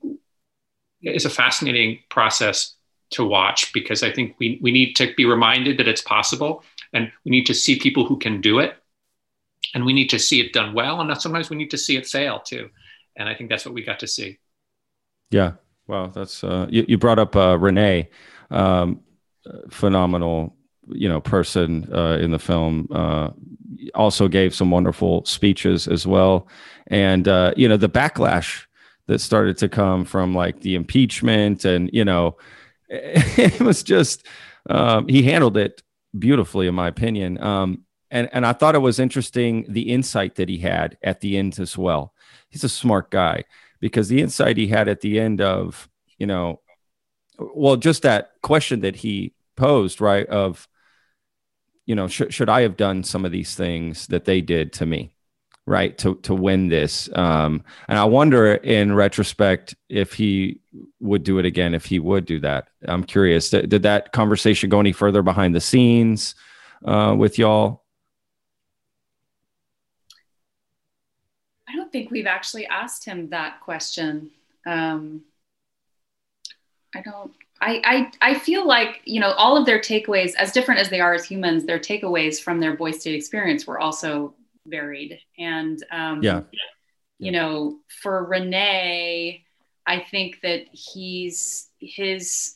[1.02, 2.76] is a fascinating process
[3.12, 7.12] to watch because I think we, we need to be reminded that it's possible and
[7.26, 8.76] we need to see people who can do it
[9.74, 12.08] and we need to see it done well and sometimes we need to see it
[12.08, 12.70] fail too.
[13.16, 14.40] And i think that's what we got to see.
[15.32, 15.54] Yeah.
[15.88, 18.10] Well that's uh, you, you, brought up uh, renee
[18.52, 19.02] um,
[19.70, 20.56] phenomenal
[20.92, 23.30] you know person uh, in the film uh,
[23.96, 26.48] also gave some wonderful speeches as well.
[26.88, 28.66] And uh, you know the backlash
[29.08, 32.38] that started to come from like the impeachment and you know
[32.90, 34.26] it was just
[34.70, 35.82] um, he handled it
[36.18, 37.42] beautifully in my opinion.
[37.42, 41.38] Um, and and I thought it was interesting the insight that he had at the
[41.38, 42.14] end as well.
[42.50, 43.44] He's a smart guy
[43.80, 46.60] because the insight he had at the end of you know,
[47.38, 50.28] well, just that question that he posed, right?
[50.28, 50.68] Of
[51.86, 54.86] you know, sh- should I have done some of these things that they did to
[54.86, 55.16] me,
[55.66, 55.98] right?
[56.00, 60.62] To to win this, um, and I wonder in retrospect if he
[61.00, 62.68] would do it again, if he would do that.
[62.88, 63.50] I'm curious.
[63.50, 66.36] Did, did that conversation go any further behind the scenes
[66.86, 67.84] uh, with y'all?
[71.90, 74.30] Don't think we've actually asked him that question.
[74.66, 75.22] Um,
[76.96, 77.34] I don't.
[77.62, 77.82] I,
[78.22, 81.14] I I feel like you know all of their takeaways, as different as they are
[81.14, 84.34] as humans, their takeaways from their boy state experience were also
[84.66, 85.20] varied.
[85.38, 86.42] And um, yeah,
[87.18, 89.44] you know, for Renee,
[89.86, 92.56] I think that he's his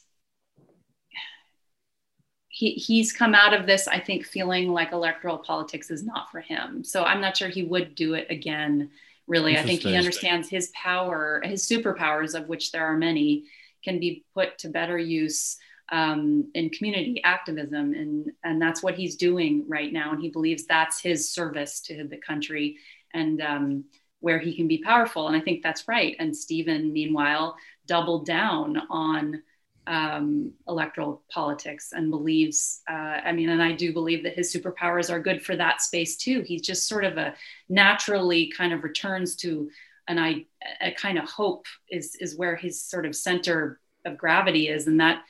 [2.50, 6.40] he he's come out of this, I think, feeling like electoral politics is not for
[6.40, 6.84] him.
[6.84, 8.92] So I'm not sure he would do it again.
[9.28, 13.46] Really, I think he understands his power, his superpowers, of which there are many,
[13.84, 15.58] can be put to better use
[15.92, 20.12] um, in community activism, and and that's what he's doing right now.
[20.12, 22.78] And he believes that's his service to the country,
[23.14, 23.86] and um,
[24.20, 25.28] where he can be powerful.
[25.28, 26.16] And I think that's right.
[26.20, 27.56] And Steven, meanwhile,
[27.86, 29.44] doubled down on
[29.88, 32.94] um, electoral politics and believes, uh,
[33.26, 36.42] I mean, and I do believe that his superpowers are good for that space too.
[36.42, 37.34] He's just sort of a
[37.70, 39.70] naturally kind of returns to
[40.08, 40.46] an I,
[40.82, 45.00] a kind of hope is is where his sort of center of gravity is, and
[45.00, 45.24] that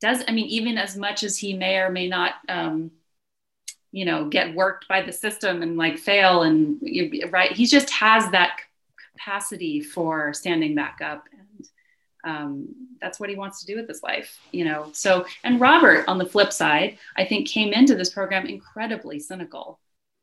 [0.00, 0.24] does.
[0.26, 2.90] I mean, even as much as he may or may not, um,
[3.92, 6.80] you know, get worked by the system and like fail, and
[7.30, 8.58] right, he just has that
[9.14, 11.24] capacity for standing back up
[12.28, 12.68] um,
[13.00, 14.90] that's what he wants to do with his life, you know.
[14.92, 19.80] So, and Robert, on the flip side, I think came into this program incredibly cynical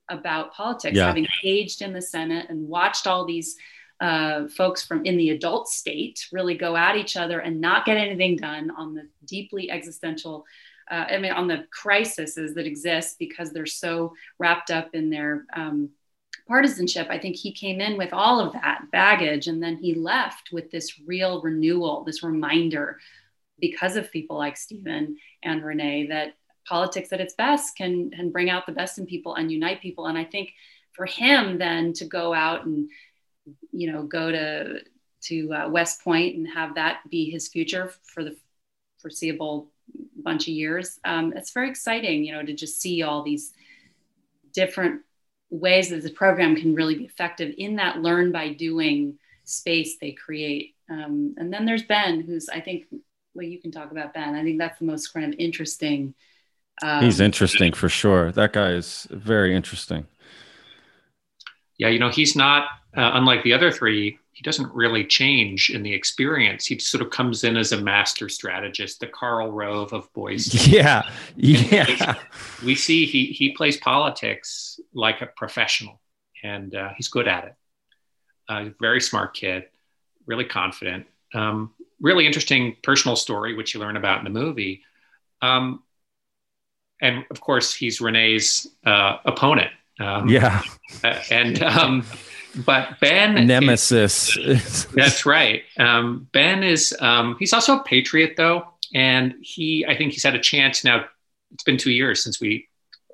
[0.08, 1.08] about politics, yeah.
[1.08, 3.56] having aged in the Senate and watched all these
[4.02, 7.98] uh, folks from in the adult state really go at each other and not get
[7.98, 10.46] anything done on the deeply existential.
[10.92, 15.46] Uh, I mean, on the crises that exist because they're so wrapped up in their
[15.56, 15.90] um,
[16.48, 20.52] partisanship, I think he came in with all of that baggage and then he left
[20.52, 23.00] with this real renewal, this reminder
[23.60, 26.36] because of people like Steven and Renee that
[26.68, 30.08] politics at its best can, can bring out the best in people and unite people.
[30.08, 30.54] And I think
[30.92, 32.90] for him then to go out and,
[33.72, 34.82] you know, go to,
[35.24, 38.36] to uh, West Point and have that be his future for the
[38.98, 39.72] foreseeable
[40.16, 43.54] bunch of years, um, it's very exciting, you know, to just see all these
[44.52, 45.02] different
[45.56, 50.12] ways that the program can really be effective in that learn by doing space they
[50.12, 50.76] create.
[50.90, 52.86] Um, and then there's Ben, who's I think
[53.34, 54.36] well, you can talk about Ben.
[54.36, 56.14] I think that's the most kind of interesting.
[56.82, 58.32] Um, He's interesting for sure.
[58.32, 60.08] That guy is very interesting.
[61.78, 65.82] Yeah, you know, he's not uh, unlike the other three he doesn't really change in
[65.82, 66.66] the experience.
[66.66, 70.54] He sort of comes in as a master strategist, the Karl Rove of boys.
[70.68, 72.16] Yeah, yeah.
[72.66, 76.02] We see he he plays politics like a professional,
[76.44, 77.56] and uh, he's good at it.
[78.50, 79.68] Uh, very smart kid,
[80.26, 81.06] really confident.
[81.34, 84.82] Um, really interesting personal story, which you learn about in the movie.
[85.42, 85.82] Um,
[87.02, 89.72] and of course, he's Renee's uh, opponent.
[90.00, 90.62] Um, yeah,
[91.32, 92.06] and um,
[92.66, 94.38] but Ben nemesis.
[94.38, 95.64] Is, that's right.
[95.78, 100.36] Um, ben is um, he's also a patriot though, and he I think he's had
[100.36, 101.06] a chance now.
[101.52, 102.68] It's been two years since we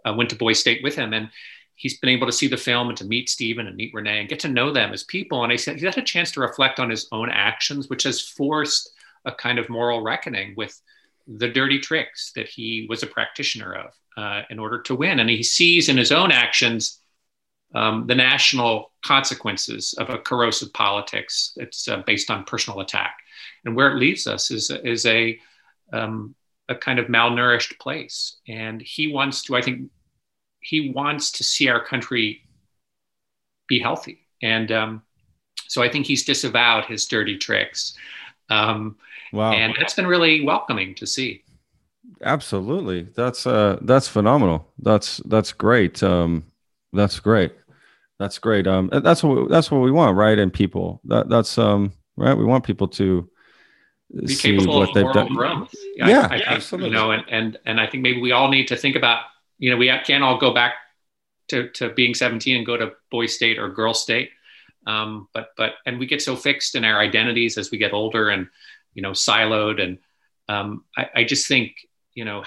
[0.06, 1.30] uh, went to Boy State with him, and
[1.76, 4.30] he's been able to see the film and to meet Steven and meet Renee and
[4.30, 5.44] get to know them as people.
[5.44, 8.22] And I said he's had a chance to reflect on his own actions, which has
[8.22, 8.92] forced
[9.26, 10.80] a kind of moral reckoning with
[11.28, 15.20] the dirty tricks that he was a practitioner of uh, in order to win.
[15.20, 17.00] And he sees in his own actions
[17.74, 23.18] um, the national consequences of a corrosive politics that's uh, based on personal attack.
[23.66, 25.40] And where it leaves us is, is a,
[25.94, 26.36] um,
[26.68, 28.38] a kind of malnourished place.
[28.48, 29.90] And he wants to, I think,
[30.60, 32.44] he wants to see our country
[33.68, 34.28] be healthy.
[34.42, 35.02] And um,
[35.68, 37.96] so I think he's disavowed his dirty tricks.
[38.50, 38.98] Um,
[39.32, 39.54] wow.
[39.54, 41.44] And that's been really welcoming to see.
[42.24, 43.04] Absolutely.
[43.04, 44.68] That's, uh, that's phenomenal.
[44.78, 46.02] That's, that's great.
[46.04, 46.46] Um,
[46.94, 47.54] that's great.
[48.22, 48.68] That's great.
[48.68, 50.38] Um, that's what we, that's what we want, right?
[50.38, 52.36] And people that that's um right.
[52.36, 53.28] We want people to
[54.14, 55.34] be see what they've done.
[55.34, 55.74] Growth.
[55.96, 56.90] Yeah, I, I think, absolutely.
[56.90, 59.24] You know, and and and I think maybe we all need to think about.
[59.58, 60.76] You know, we can't all go back
[61.48, 64.30] to to being 17 and go to boy state or girl state.
[64.86, 68.30] Um, but but and we get so fixed in our identities as we get older
[68.30, 68.48] and
[68.94, 69.98] you know siloed and
[70.48, 71.76] um, I, I just think
[72.14, 72.44] you know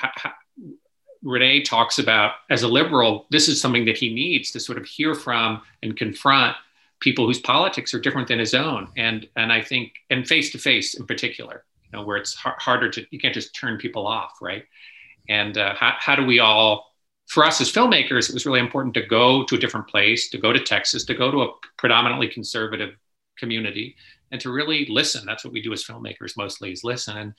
[1.24, 4.84] Renee talks about as a liberal, this is something that he needs to sort of
[4.84, 6.54] hear from and confront
[7.00, 8.88] people whose politics are different than his own.
[8.96, 12.58] And and I think and face to face in particular, you know, where it's har-
[12.58, 14.64] harder to you can't just turn people off, right?
[15.28, 16.94] And uh, how how do we all
[17.26, 20.38] for us as filmmakers, it was really important to go to a different place, to
[20.38, 22.94] go to Texas, to go to a predominantly conservative
[23.38, 23.96] community,
[24.30, 25.24] and to really listen.
[25.24, 27.16] That's what we do as filmmakers mostly is listen.
[27.16, 27.34] And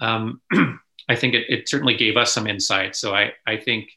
[0.00, 2.96] um, I think it, it certainly gave us some insight.
[2.96, 3.90] So I, I think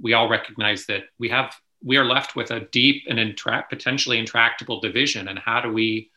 [0.00, 4.18] we all recognize that we have we are left with a deep and intra- potentially
[4.18, 5.28] intractable division.
[5.28, 6.10] And how do we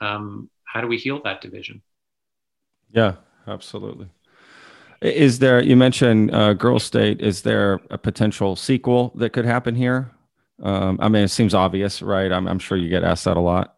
[0.00, 1.82] um, how do we heal that division?
[2.90, 4.08] Yeah, absolutely.
[5.00, 5.62] Is there?
[5.62, 7.20] You mentioned uh, Girl State.
[7.20, 10.10] Is there a potential sequel that could happen here?
[10.60, 12.32] Um, I mean, it seems obvious, right?
[12.32, 13.76] I'm, I'm, sure you get asked that a lot.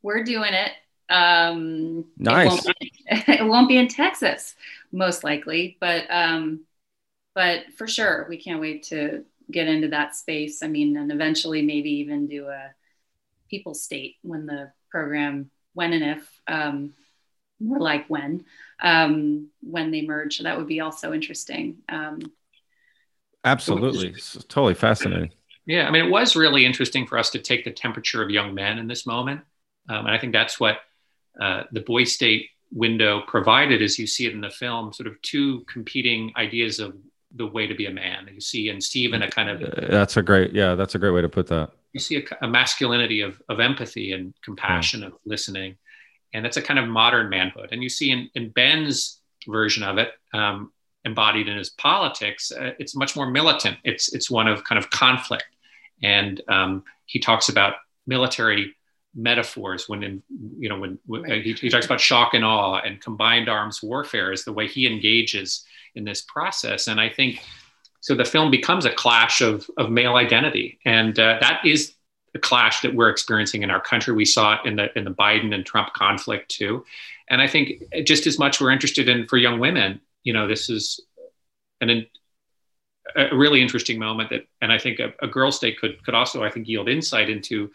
[0.00, 0.70] We're doing it.
[1.12, 2.46] Um, nice.
[2.46, 2.91] It won't, be,
[3.28, 4.54] it won't, be, in Texas,
[4.90, 6.64] most likely, but um,
[7.34, 10.62] but for sure, we can't wait to get into that space.
[10.62, 12.72] I mean, and eventually, maybe even do a
[13.48, 16.94] people state when the program, when and if, um,
[17.60, 18.44] more like when,
[18.80, 20.38] um, when they merge.
[20.38, 21.78] So that would be also interesting.
[21.88, 22.20] Um,
[23.44, 25.30] Absolutely, it's totally fascinating.
[25.66, 28.54] Yeah, I mean, it was really interesting for us to take the temperature of young
[28.54, 29.42] men in this moment,
[29.88, 30.78] um, and I think that's what
[31.40, 35.20] uh, the Boys State window provided, as you see it in the film, sort of
[35.22, 36.96] two competing ideas of
[37.36, 38.28] the way to be a man.
[38.32, 41.10] You see in Steven a kind of uh, that's a great yeah, that's a great
[41.10, 41.70] way to put that.
[41.92, 45.08] You see a, a masculinity of of empathy and compassion, yeah.
[45.08, 45.76] of listening,
[46.34, 47.68] and it's a kind of modern manhood.
[47.72, 50.72] And you see in in Ben's version of it, um,
[51.04, 53.78] embodied in his politics, uh, it's much more militant.
[53.84, 55.46] It's it's one of kind of conflict,
[56.02, 57.74] and um, he talks about
[58.06, 58.74] military
[59.14, 60.22] metaphors when in
[60.58, 64.32] you know when, when he, he, talks about shock and awe and combined arms warfare
[64.32, 66.88] is the way he engages in this process.
[66.88, 67.40] And i think
[68.00, 70.80] so the film becomes a clash of, of male identity.
[70.84, 71.94] And uh, that is
[72.32, 74.12] the clash that we're experiencing in our country.
[74.12, 76.84] We saw it in the in the biden and trump conflict too.
[77.28, 80.70] And i think just as much we're interested in for young women you know this
[80.70, 81.00] is
[81.80, 82.06] an
[83.16, 86.42] a really interesting moment that and i think a, a girl state could could also
[86.42, 87.70] i think yield insight into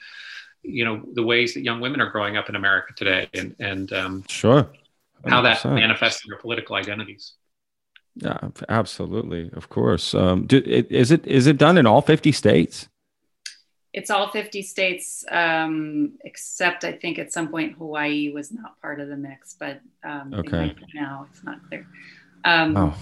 [0.63, 3.93] you know the ways that young women are growing up in America today, and and
[3.93, 4.63] um, sure
[5.23, 5.29] 100%.
[5.29, 7.33] how that manifests in their political identities.
[8.15, 10.13] Yeah, absolutely, of course.
[10.15, 12.87] Um, do, it, is it is it done in all fifty states?
[13.93, 18.99] It's all fifty states, um, except I think at some point Hawaii was not part
[18.99, 20.75] of the mix, but um, okay.
[20.93, 21.87] now it's not clear.
[22.43, 22.97] Um, oh,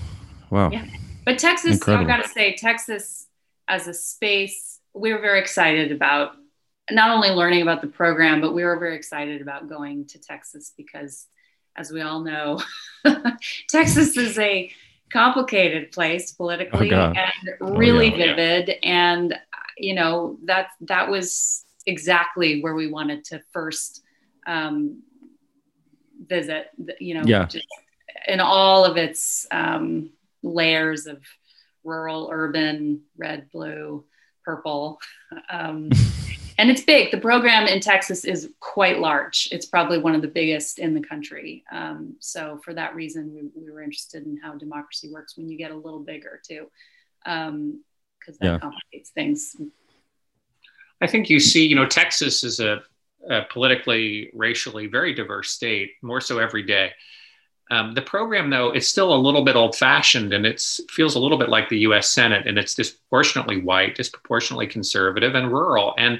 [0.50, 0.70] wow!
[0.70, 0.86] Yeah,
[1.26, 2.12] but Texas, Incredible.
[2.12, 3.28] I've got to say, Texas
[3.68, 6.34] as a space, we were very excited about
[6.92, 10.74] not only learning about the program, but we were very excited about going to Texas
[10.78, 11.28] because,
[11.76, 12.62] as we all know,
[13.70, 14.72] Texas is a
[15.12, 18.36] complicated place politically oh and really oh, yeah.
[18.36, 18.76] vivid.
[18.84, 19.36] And
[19.78, 24.02] you know that that was exactly where we wanted to first
[24.48, 25.02] um,
[26.28, 26.68] visit.
[27.00, 27.48] You know, yeah.
[28.28, 30.12] in all of its um,
[30.44, 31.24] layers of
[31.84, 34.06] rural, urban, red, blue,
[34.44, 35.00] purple.
[35.50, 35.90] Um,
[36.58, 37.12] and it's big.
[37.12, 39.50] The program in Texas is quite large.
[39.52, 41.64] It's probably one of the biggest in the country.
[41.72, 45.58] Um, so for that reason, we, we, were interested in how democracy works when you
[45.58, 46.68] get a little bigger too,
[47.24, 47.80] because um,
[48.26, 48.60] that yeah.
[48.60, 49.56] complicates things.
[51.02, 52.82] I think you see, you know, Texas is a,
[53.30, 56.92] a politically, racially very diverse state, more so every day.
[57.72, 61.38] Um, the program, though, is still a little bit old-fashioned, and it feels a little
[61.38, 62.10] bit like the U.S.
[62.10, 65.96] Senate, and it's disproportionately white, disproportionately conservative, and rural.
[65.98, 66.20] And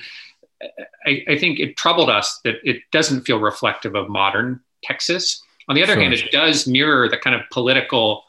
[1.06, 5.44] I, I, think it troubled us that it doesn't feel reflective of modern Texas.
[5.68, 6.02] On the other sure.
[6.02, 8.24] hand, it does mirror the kind of political,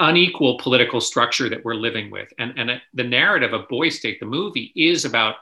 [0.00, 2.32] unequal political structure that we're living with.
[2.38, 5.36] And, and the narrative of Boys State, the movie, is about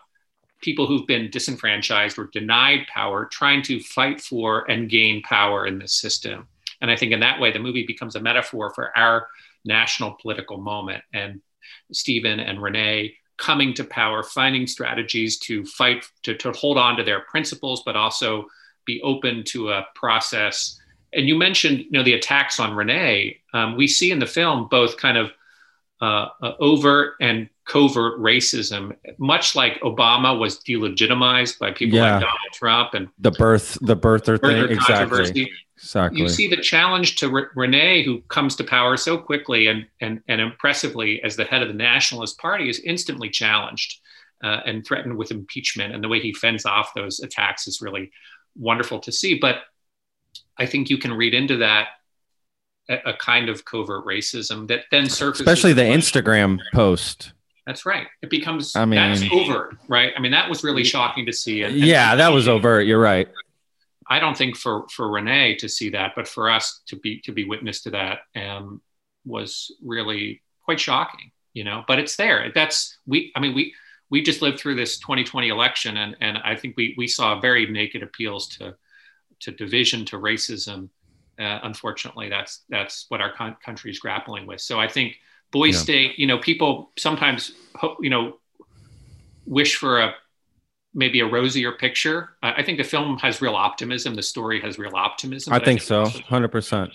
[0.62, 5.78] people who've been disenfranchised or denied power trying to fight for and gain power in
[5.78, 6.48] this system.
[6.80, 9.28] And I think in that way, the movie becomes a metaphor for our
[9.64, 11.02] national political moment.
[11.12, 11.40] And
[11.92, 17.04] Steven and Renee coming to power, finding strategies to fight, to, to hold on to
[17.04, 18.46] their principles, but also
[18.84, 20.78] be open to a process.
[21.12, 23.38] And you mentioned, you know, the attacks on Renee.
[23.52, 25.30] Um, we see in the film both kind of
[26.02, 32.14] uh, uh, overt and covert racism, much like Obama was delegitimized by people yeah.
[32.14, 35.50] like Donald Trump and the birth, the birther, birther thing, exactly.
[35.76, 36.20] Exactly.
[36.20, 40.20] You see the challenge to Re- Renee, who comes to power so quickly and, and,
[40.28, 44.00] and impressively as the head of the Nationalist Party, is instantly challenged
[44.44, 45.92] uh, and threatened with impeachment.
[45.92, 48.12] And the way he fends off those attacks is really
[48.56, 49.38] wonderful to see.
[49.40, 49.56] But
[50.58, 51.88] I think you can read into that
[52.88, 55.46] a, kind of covert racism that then surfaces.
[55.46, 57.32] Especially the Instagram post.
[57.66, 58.08] That's right.
[58.22, 60.12] It becomes I mean, that's overt, right?
[60.16, 61.62] I mean, that was really shocking to see.
[61.62, 62.86] And, yeah, that was overt.
[62.86, 63.28] You're right.
[64.08, 67.32] I don't think for for Renee to see that, but for us to be to
[67.32, 68.82] be witness to that um,
[69.24, 71.30] was really quite shocking.
[71.54, 72.50] You know, but it's there.
[72.54, 73.30] That's we.
[73.36, 73.74] I mean, we
[74.10, 77.66] we just lived through this 2020 election, and and I think we we saw very
[77.66, 78.74] naked appeals to
[79.40, 80.88] to division, to racism,
[81.38, 84.60] uh, unfortunately, that's that's what our con- country is grappling with.
[84.60, 85.16] So I think
[85.50, 85.80] Boys yeah.
[85.80, 88.38] State, you know, people sometimes hope, you know,
[89.46, 90.14] wish for a
[90.94, 92.30] maybe a rosier picture.
[92.42, 94.14] I think the film has real optimism.
[94.14, 95.52] The story has real optimism.
[95.52, 96.90] I think, I think so, hundred percent.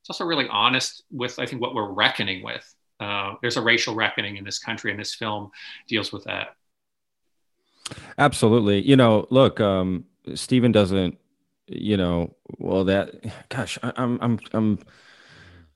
[0.00, 2.74] It's also really honest with I think what we're reckoning with.
[2.98, 5.50] Uh, there's a racial reckoning in this country, and this film
[5.88, 6.56] deals with that.
[8.18, 8.82] Absolutely.
[8.82, 11.18] You know, look, um, Steven doesn't.
[11.72, 14.78] You know, well, that gosh, I, I'm I'm I'm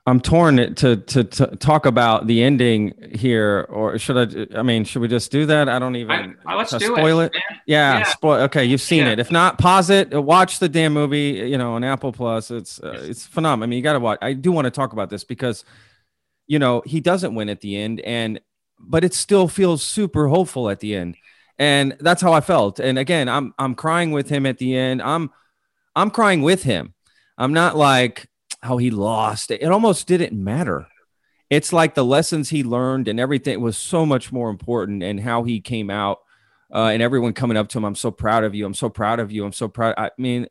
[0.06, 4.58] I'm torn to, to, to talk about the ending here, or should I?
[4.58, 5.68] I mean, should we just do that?
[5.68, 6.36] I don't even.
[6.44, 7.32] I, let's do spoil it.
[7.34, 7.42] it.
[7.66, 8.04] Yeah, yeah.
[8.04, 8.42] spoil.
[8.42, 9.12] Okay, you've seen yeah.
[9.12, 9.18] it.
[9.18, 10.12] If not, pause it.
[10.12, 11.48] Watch the damn movie.
[11.48, 12.50] You know, on Apple Plus.
[12.50, 13.64] It's uh, it's phenomenal.
[13.64, 14.18] I mean, you got to watch.
[14.20, 15.64] I do want to talk about this because,
[16.48, 18.40] you know, he doesn't win at the end, and
[18.78, 21.16] but it still feels super hopeful at the end,
[21.56, 22.78] and that's how I felt.
[22.78, 25.00] And again, I'm I'm crying with him at the end.
[25.00, 25.30] I'm
[25.96, 26.94] I'm crying with him.
[27.38, 28.28] I'm not like
[28.62, 29.50] how he lost.
[29.50, 30.86] It almost didn't matter.
[31.50, 35.44] It's like the lessons he learned and everything was so much more important and how
[35.44, 36.18] he came out
[36.74, 37.84] uh, and everyone coming up to him.
[37.84, 38.66] I'm so proud of you.
[38.66, 39.44] I'm so proud of you.
[39.44, 39.94] I'm so proud.
[39.96, 40.48] I mean,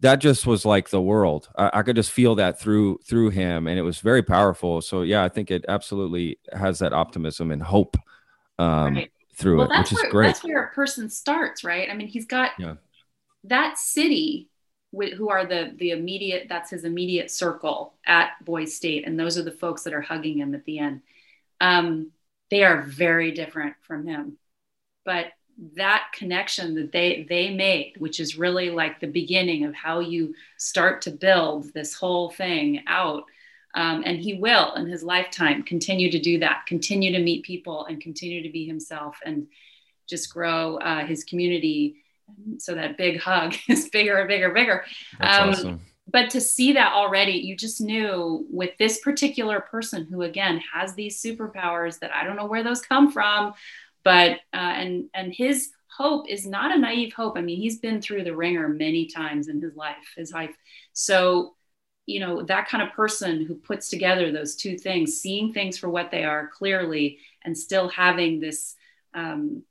[0.00, 1.48] that just was like the world.
[1.56, 4.80] I, I, could just feel that through through him, and it was very powerful.
[4.80, 7.96] So yeah, I think it absolutely has that optimism and hope
[8.58, 9.12] um, right.
[9.36, 10.26] through well, it, which where, is great.
[10.28, 11.88] That's where a person starts, right?
[11.90, 12.74] I mean, he's got yeah.
[13.44, 14.49] that city
[14.92, 19.42] who are the the immediate that's his immediate circle at Boys State, and those are
[19.42, 21.02] the folks that are hugging him at the end.
[21.60, 22.10] Um,
[22.50, 24.36] they are very different from him,
[25.04, 25.26] but
[25.76, 30.34] that connection that they they made, which is really like the beginning of how you
[30.56, 33.24] start to build this whole thing out.
[33.72, 37.86] Um, and he will in his lifetime continue to do that continue to meet people
[37.86, 39.46] and continue to be himself and
[40.08, 42.02] just grow uh, his community
[42.58, 44.84] so that big hug is bigger and bigger and bigger.
[45.20, 45.80] Um, awesome.
[46.12, 50.94] But to see that already, you just knew with this particular person who, again, has
[50.94, 53.54] these superpowers that I don't know where those come from,
[54.02, 57.36] but uh, and and his hope is not a naive hope.
[57.36, 60.54] I mean, he's been through the ringer many times in his life, his life.
[60.92, 61.54] So,
[62.06, 65.90] you know, that kind of person who puts together those two things, seeing things for
[65.90, 68.74] what they are clearly, and still having this
[69.14, 69.62] um,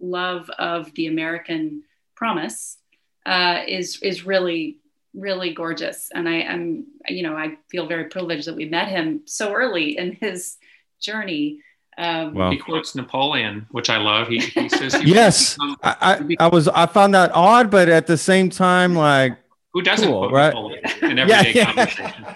[0.00, 1.82] love of the American
[2.16, 2.78] promise
[3.26, 4.78] uh, is is really
[5.14, 6.08] really gorgeous.
[6.14, 9.96] And I am you know I feel very privileged that we met him so early
[9.98, 10.56] in his
[11.00, 11.60] journey.
[11.98, 14.28] Um, He quotes Napoleon, which I love.
[14.28, 17.88] He, he says, he "Yes, become, I, I, I, was I found that odd, but
[17.88, 19.36] at the same time, like
[19.72, 20.54] who doesn't cool, quote right?
[20.54, 22.26] Napoleon in everyday yeah, conversation?"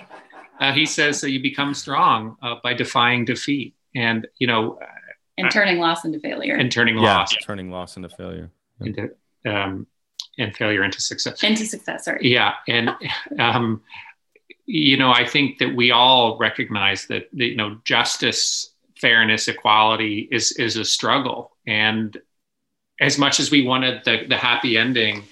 [0.61, 4.79] Uh, he says that you become strong uh, by defying defeat, and you know
[5.39, 6.55] and turning loss into failure.
[6.55, 7.35] And turning yeah, loss.
[7.43, 8.51] turning loss into failure.
[8.81, 9.11] Into
[9.47, 9.87] um,
[10.39, 11.43] and failure into success.
[11.43, 12.21] Into success sorry.
[12.23, 12.91] Yeah and
[13.39, 13.83] um,
[14.67, 18.75] you know i think that we all recognize that you know justice
[19.05, 21.51] fairness equality is is a struggle.
[21.67, 22.17] And
[23.01, 25.25] as much as we wanted the, the happy ending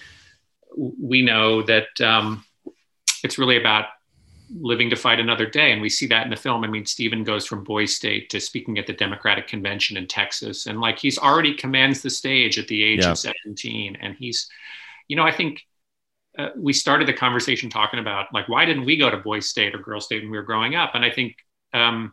[0.76, 2.44] we know that um,
[3.22, 3.86] it's really about
[4.60, 5.72] living to fight another day.
[5.72, 6.64] And we see that in the film.
[6.64, 10.66] I mean, Steven goes from Boys State to speaking at the Democratic Convention in Texas.
[10.66, 13.12] And like he's already commands the stage at the age yeah.
[13.12, 13.96] of 17.
[14.00, 14.48] And he's,
[15.08, 15.64] you know, I think
[16.38, 19.74] uh, we started the conversation talking about like, why didn't we go to Boys State
[19.74, 20.94] or Girls State when we were growing up?
[20.94, 21.36] And I think,
[21.72, 22.12] um,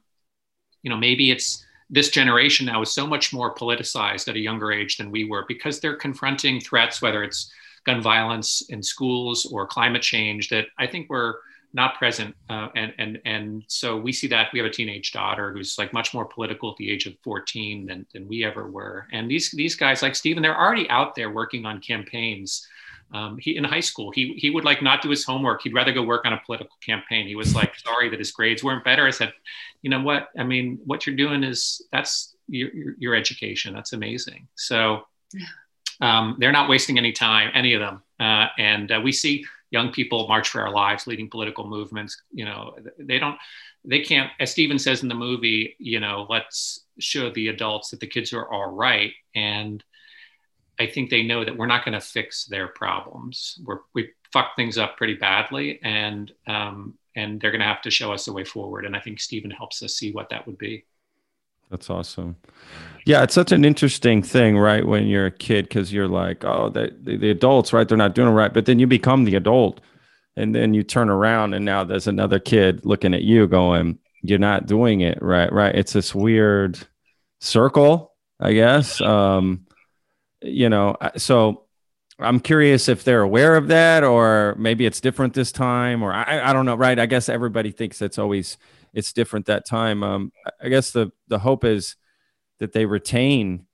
[0.84, 4.72] you know, maybe it's this generation now is so much more politicized at a younger
[4.72, 7.52] age than we were because they're confronting threats, whether it's
[7.86, 11.36] gun violence in schools or climate change, that I think we're,
[11.74, 12.36] not present.
[12.50, 15.94] Uh, and, and, and so we see that we have a teenage daughter who's like
[15.94, 19.08] much more political at the age of 14 than, than we ever were.
[19.12, 22.68] And these, these guys like Steven, they're already out there working on campaigns.
[23.12, 25.62] Um, he in high school, he, he would like not do his homework.
[25.64, 27.28] He'd rather go work on a political campaign.
[27.28, 29.08] He was like, sorry that his grades weren't better.
[29.08, 29.34] I said,
[29.82, 30.30] you know what?
[30.38, 33.74] I mean, what you're doing is that's your, your, your education.
[33.74, 34.48] That's amazing.
[34.56, 35.04] So
[36.02, 38.04] um, they're not wasting any time, any of them.
[38.20, 42.22] Uh, and uh, we see young people march for our lives, leading political movements.
[42.32, 43.38] You know, they don't,
[43.86, 48.00] they can't, as Steven says in the movie, you know, let's show the adults that
[48.00, 49.14] the kids are all right.
[49.36, 49.84] And
[50.80, 53.60] I think they know that we're not going to fix their problems.
[53.66, 57.92] We're, we fucked things up pretty badly, and um, and they're going to have to
[57.92, 58.86] show us the way forward.
[58.86, 60.86] And I think Steven helps us see what that would be.
[61.70, 62.36] That's awesome.
[63.06, 64.86] Yeah, it's such an interesting thing, right?
[64.86, 67.88] When you're a kid, because you're like, oh, the, the adults, right?
[67.88, 68.54] They're not doing it right.
[68.54, 69.80] But then you become the adult,
[70.36, 74.40] and then you turn around, and now there's another kid looking at you, going, "You're
[74.40, 75.76] not doing it right." Right?
[75.76, 76.80] It's this weird
[77.40, 79.00] circle, I guess.
[79.02, 79.66] Um,
[80.42, 81.66] you know, so
[82.20, 86.50] I'm curious if they're aware of that, or maybe it's different this time, or I,
[86.50, 86.76] I don't know.
[86.76, 86.98] Right?
[87.00, 88.58] I guess everybody thinks it's always
[88.94, 90.04] it's different that time.
[90.04, 90.32] Um,
[90.62, 91.96] I guess the the hope is
[92.60, 93.66] that they retain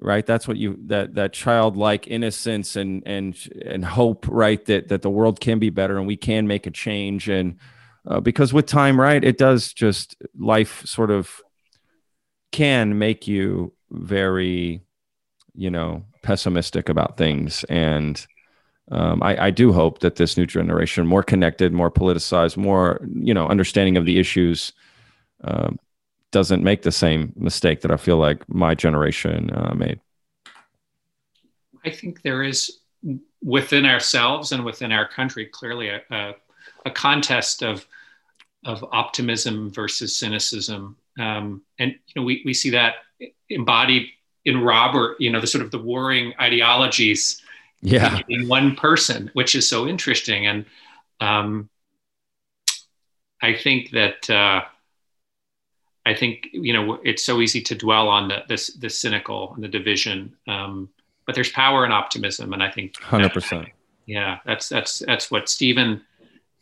[0.00, 0.26] right?
[0.26, 4.64] That's what you that that childlike innocence and and and hope right?
[4.66, 7.28] That that the world can be better and we can make a change.
[7.28, 7.56] And
[8.06, 11.40] uh, because with time right it does just life sort of
[12.50, 14.82] can make you very
[15.54, 17.64] you know pessimistic about things.
[17.64, 18.24] And
[18.90, 23.32] um, I, I, do hope that this new generation more connected more politicized more you
[23.32, 24.72] know understanding of the issues
[25.44, 25.78] um,
[26.32, 30.00] doesn't make the same mistake that I feel like my generation uh, made.
[31.84, 32.80] I think there is
[33.42, 36.34] within ourselves and within our country clearly a, a,
[36.86, 37.86] a contest of
[38.64, 42.94] of optimism versus cynicism, um, and you know we we see that
[43.48, 44.08] embodied
[44.44, 45.20] in Robert.
[45.20, 47.42] You know the sort of the warring ideologies.
[47.82, 48.20] Yeah.
[48.28, 50.64] in one person, which is so interesting, and
[51.20, 51.68] um,
[53.40, 54.28] I think that.
[54.30, 54.62] Uh,
[56.04, 59.62] I think you know it's so easy to dwell on the the, the cynical and
[59.62, 60.88] the division, um,
[61.26, 63.68] but there's power in optimism, and I think hundred percent.
[64.06, 66.02] Yeah, that's that's that's what Steven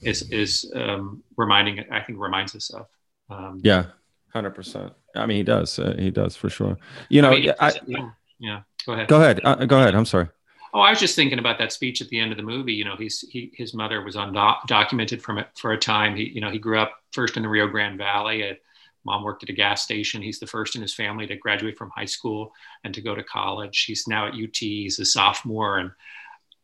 [0.03, 1.81] is is um, reminding.
[1.91, 2.87] I think reminds us of.
[3.31, 3.87] Um, yeah,
[4.33, 4.93] hundred percent.
[5.15, 5.79] I mean, he does.
[5.79, 6.77] Uh, he does for sure.
[7.09, 8.61] You know, I mean, I, yeah, yeah.
[8.85, 9.09] Go ahead.
[9.09, 9.41] Go ahead.
[9.43, 9.95] Uh, go ahead.
[9.95, 10.29] I'm sorry.
[10.73, 12.75] Oh, I was just thinking about that speech at the end of the movie.
[12.75, 16.17] You know, he's he his mother was undocumented from for a time.
[16.17, 18.43] He you know he grew up first in the Rio Grande Valley.
[18.45, 18.59] At,
[19.05, 20.21] Mom worked at a gas station.
[20.21, 22.53] He's the first in his family to graduate from high school
[22.85, 23.85] and to go to college.
[23.85, 24.57] He's now at UT.
[24.57, 25.91] He's a sophomore, and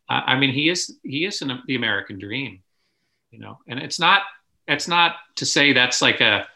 [0.08, 2.62] uh, I mean, he is he is an, the American dream,
[3.30, 3.58] you know.
[3.66, 4.22] And it's not
[4.68, 6.46] it's not to say that's like a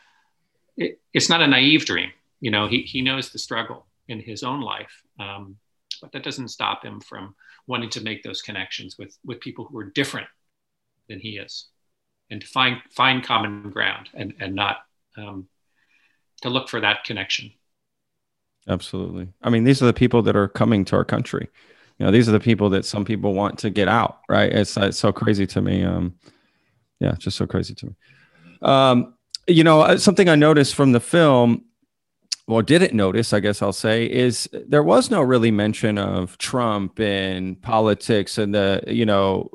[0.76, 2.11] it, it's not a naive dream.
[2.40, 5.57] You know, he he knows the struggle in his own life, um,
[6.01, 7.34] but that doesn't stop him from
[7.66, 10.28] wanting to make those connections with with people who are different
[11.09, 11.68] than he is,
[12.30, 14.78] and to find find common ground and and not
[15.16, 15.48] um,
[16.42, 17.53] to look for that connection.
[18.68, 19.28] Absolutely.
[19.42, 21.48] I mean, these are the people that are coming to our country.
[21.98, 24.51] You know, these are the people that some people want to get out, right?
[24.53, 25.84] It's, it's so crazy to me.
[25.84, 26.14] Um,
[27.01, 27.92] yeah, just so crazy to me.
[28.62, 29.14] Um,
[29.46, 31.64] you know, uh, something I noticed from the film,
[32.51, 36.98] well, didn't notice, I guess I'll say, is there was no really mention of Trump
[36.98, 39.48] and politics and the, you know,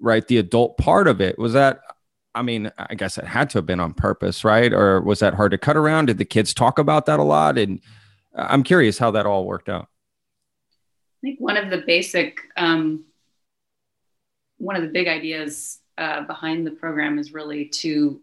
[0.00, 1.38] right, the adult part of it.
[1.38, 1.80] Was that
[2.34, 4.72] I mean, I guess it had to have been on purpose, right?
[4.72, 6.06] Or was that hard to cut around?
[6.06, 7.58] Did the kids talk about that a lot?
[7.58, 7.80] And
[8.34, 9.88] I'm curious how that all worked out.
[11.18, 13.04] I think one of the basic, um,
[14.58, 18.20] one of the big ideas uh, behind the program is really to,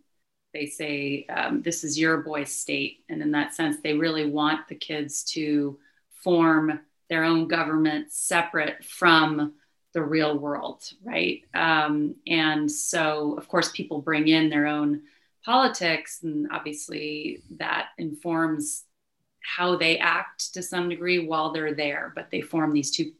[0.55, 3.03] they say, um, this is your boy's state.
[3.09, 5.77] And in that sense, they really want the kids to
[6.23, 6.79] form
[7.09, 9.53] their own government separate from
[9.93, 11.41] the real world, right?
[11.53, 15.01] Um, and so, of course, people bring in their own
[15.43, 18.85] politics, and obviously that informs
[19.41, 22.13] how they act to some degree while they're there.
[22.15, 23.11] But they form these two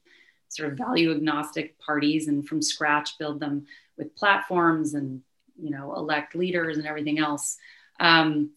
[0.48, 3.66] sort of value agnostic parties and from scratch build them
[3.98, 5.22] with platforms and
[5.58, 7.58] you know elect leaders and everything else.
[8.00, 8.52] Um,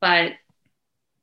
[0.00, 0.32] but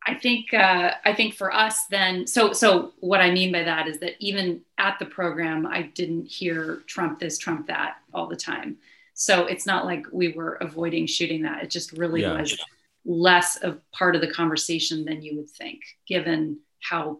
[0.05, 3.88] I think uh, I think for us then so so what I mean by that
[3.88, 8.36] is that even at the program I didn't hear Trump this Trump that all the
[8.36, 8.78] time.
[9.14, 11.64] So it's not like we were avoiding shooting that.
[11.64, 12.39] It just really yeah.
[12.39, 12.58] was
[13.03, 17.20] less of part of the conversation than you would think, given how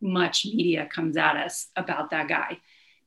[0.00, 2.58] much media comes at us about that guy.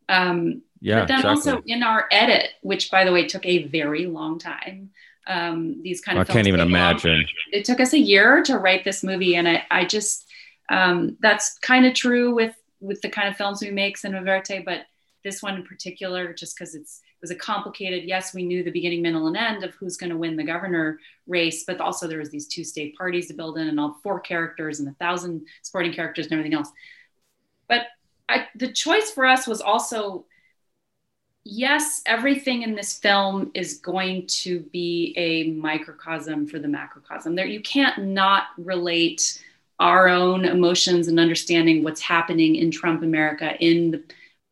[0.10, 1.52] Um, yeah, but then exactly.
[1.52, 4.92] also in our edit, which by the way took a very long time
[5.28, 6.30] um, these kind of.
[6.30, 7.26] I can't even imagine.
[7.52, 10.26] It took us a year to write this movie, and I, I just
[10.70, 14.64] um, that's kind of true with with the kind of films we make, cinema verite,
[14.66, 14.82] but
[15.24, 18.04] this one in particular, just because it's it was a complicated.
[18.04, 21.00] Yes, we knew the beginning, middle, and end of who's going to win the governor
[21.28, 24.20] race, but also there was these two state parties to build in, and all four
[24.20, 26.72] characters and a thousand supporting characters and everything else.
[27.68, 27.88] But
[28.30, 30.26] I, the choice for us was also
[31.46, 37.36] yes, everything in this film is going to be a microcosm for the macrocosm.
[37.36, 39.41] There, you can't not relate
[39.80, 44.04] our own emotions and understanding what's happening in Trump America, in the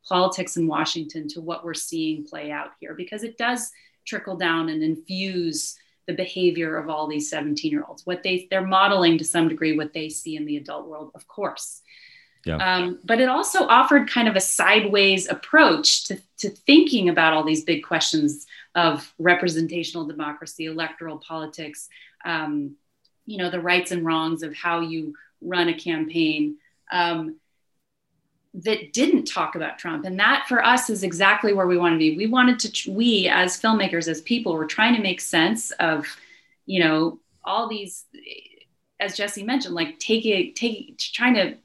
[0.08, 3.72] politics in Washington, to what we're seeing play out here, because it does
[4.06, 8.68] trickle down and infuse the behavior of all these 17 year olds what they they're
[8.68, 11.82] modeling to some degree what they see in the adult world of course
[12.46, 12.58] yeah.
[12.58, 17.44] Um, but it also offered kind of a sideways approach to, to thinking about all
[17.44, 21.88] these big questions of representational democracy, electoral politics,
[22.26, 22.76] um,
[23.26, 26.58] you know, the rights and wrongs of how you run a campaign.
[26.92, 27.38] Um,
[28.56, 30.06] that didn't talk about Trump.
[30.06, 32.16] And that for us is exactly where we want to be.
[32.16, 36.06] We wanted to, we as filmmakers, as people, were trying to make sense of,
[36.68, 38.06] you know, all these,
[39.00, 41.58] as Jesse mentioned, like taking, taking, trying to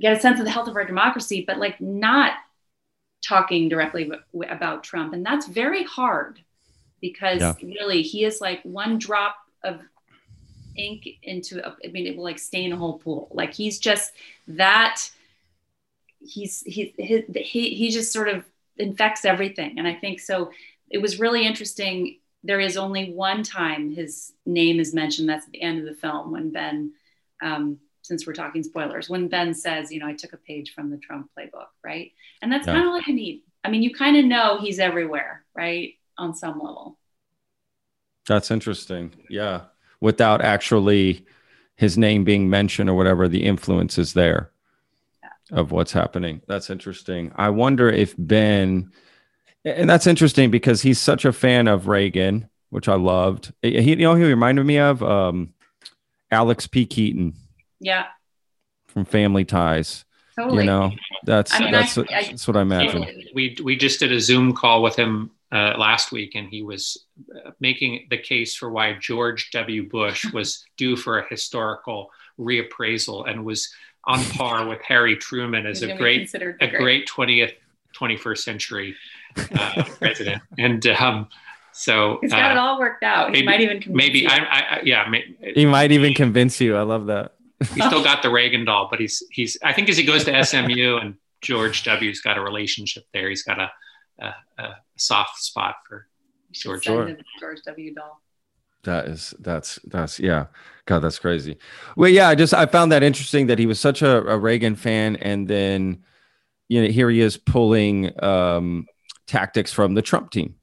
[0.00, 2.34] get a sense of the health of our democracy, but like not
[3.26, 4.10] talking directly
[4.48, 5.12] about Trump.
[5.12, 6.40] And that's very hard
[7.00, 7.54] because yeah.
[7.62, 9.80] really he is like one drop of
[10.76, 13.28] ink into, a, I mean, it will like stain a whole pool.
[13.32, 14.12] Like he's just
[14.48, 15.02] that
[16.24, 18.44] he's he, he he he just sort of
[18.76, 20.50] infects everything and i think so
[20.90, 25.52] it was really interesting there is only one time his name is mentioned that's at
[25.52, 26.92] the end of the film when ben
[27.42, 30.90] um, since we're talking spoilers when ben says you know i took a page from
[30.90, 32.74] the trump playbook right and that's yeah.
[32.74, 36.34] kind of like i need i mean you kind of know he's everywhere right on
[36.34, 36.98] some level
[38.26, 39.62] that's interesting yeah
[40.00, 41.24] without actually
[41.76, 44.52] his name being mentioned or whatever the influence is there
[45.52, 46.40] of what's happening.
[46.48, 47.32] That's interesting.
[47.36, 48.90] I wonder if Ben,
[49.64, 53.52] and that's interesting because he's such a fan of Reagan, which I loved.
[53.62, 55.52] He, you know, he reminded me of um,
[56.30, 56.86] Alex P.
[56.86, 57.34] Keaton.
[57.82, 58.06] Yeah.
[58.86, 60.04] From Family Ties.
[60.36, 60.60] Totally.
[60.60, 60.92] You know,
[61.24, 63.06] that's I mean, that's, I, I, that's what I imagine.
[63.34, 67.04] We we just did a Zoom call with him uh, last week, and he was
[67.34, 69.88] uh, making the case for why George W.
[69.88, 73.72] Bush was due for a historical reappraisal and was
[74.04, 77.54] on par with Harry Truman as a great, a great 20th,
[77.94, 78.96] 21st century
[79.54, 80.42] uh, president.
[80.58, 81.28] And um,
[81.72, 83.30] so he's got uh, it all worked out.
[83.30, 85.12] Maybe, he might even maybe I, I, yeah.
[85.54, 86.76] he might even convince you.
[86.76, 87.34] I love that.
[87.64, 89.58] He's still got the Reagan doll, but he's he's.
[89.62, 93.28] I think as he goes to SMU and George W.'s got a relationship there.
[93.28, 93.70] He's got a
[94.18, 96.06] a, a soft spot for
[96.52, 96.84] George.
[96.84, 97.94] George W.
[97.94, 98.20] doll.
[98.84, 100.46] That is that's that's yeah.
[100.86, 101.58] God, that's crazy.
[101.96, 104.74] Well, yeah, I just I found that interesting that he was such a, a Reagan
[104.74, 106.04] fan, and then
[106.68, 108.86] you know here he is pulling um,
[109.26, 110.56] tactics from the Trump team.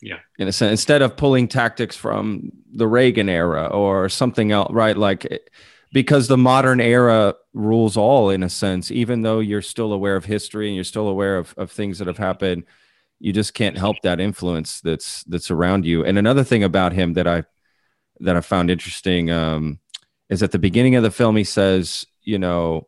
[0.00, 4.72] Yeah, in a sense, instead of pulling tactics from the Reagan era or something else,
[4.72, 4.96] right?
[4.96, 5.48] Like
[5.94, 10.26] because the modern era rules all in a sense, even though you're still aware of
[10.26, 12.64] history and you're still aware of, of things that have happened
[13.24, 16.04] you just can't help that influence that's that's around you.
[16.04, 17.44] And another thing about him that I
[18.20, 19.78] that I found interesting um,
[20.28, 22.86] is at the beginning of the film he says, you know,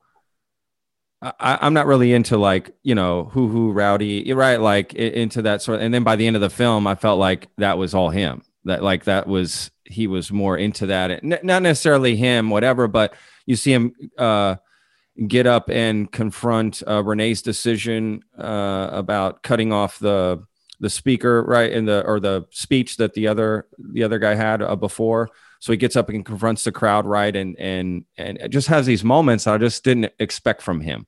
[1.23, 5.63] I, am not really into like you know who who rowdy right like into that
[5.63, 5.77] sort.
[5.77, 8.11] Of, and then by the end of the film, I felt like that was all
[8.11, 8.43] him.
[8.67, 11.25] That like that was he was more into that.
[11.25, 13.15] Not necessarily him, whatever, but
[13.47, 14.57] you see him uh,
[15.27, 20.45] get up and confront uh, Renee's decision uh, about cutting off the
[20.79, 24.61] the speaker right in the or the speech that the other the other guy had
[24.61, 25.31] uh, before.
[25.59, 29.03] So he gets up and confronts the crowd right and and and just has these
[29.03, 31.07] moments I just didn't expect from him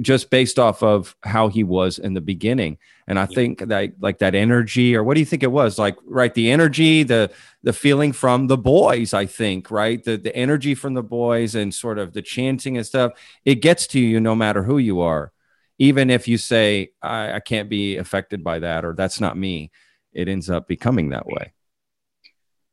[0.00, 2.78] just based off of how he was in the beginning.
[3.06, 3.34] And I yeah.
[3.34, 5.78] think that like that energy, or what do you think it was?
[5.78, 7.30] Like, right, the energy, the
[7.62, 10.02] the feeling from the boys, I think, right?
[10.02, 13.12] The the energy from the boys and sort of the chanting and stuff,
[13.44, 15.32] it gets to you no matter who you are.
[15.78, 19.70] Even if you say, I, I can't be affected by that, or that's not me,
[20.12, 21.52] it ends up becoming that way.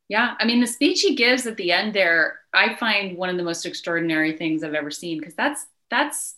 [0.08, 0.34] Yeah.
[0.38, 3.42] I mean, the speech he gives at the end there, I find one of the
[3.42, 6.36] most extraordinary things I've ever seen because that's that's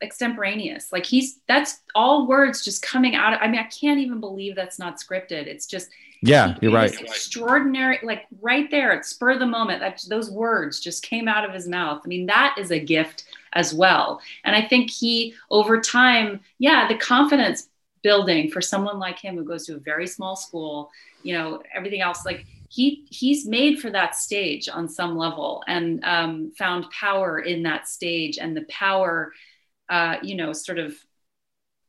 [0.00, 0.92] extemporaneous.
[0.92, 3.32] Like he's that's all words just coming out.
[3.32, 5.46] Of, I mean, I can't even believe that's not scripted.
[5.46, 5.90] It's just
[6.20, 6.92] yeah, you're right.
[7.00, 11.48] Extraordinary, like right there at spur of the moment, that those words just came out
[11.48, 12.02] of his mouth.
[12.04, 14.20] I mean, that is a gift as well.
[14.44, 17.68] And I think he, over time, yeah, the confidence
[18.02, 20.90] building for someone like him who goes to a very small school,
[21.22, 26.04] you know, everything else, like he he's made for that stage on some level and
[26.04, 29.32] um, found power in that stage and the power
[29.88, 30.94] uh, you know, sort of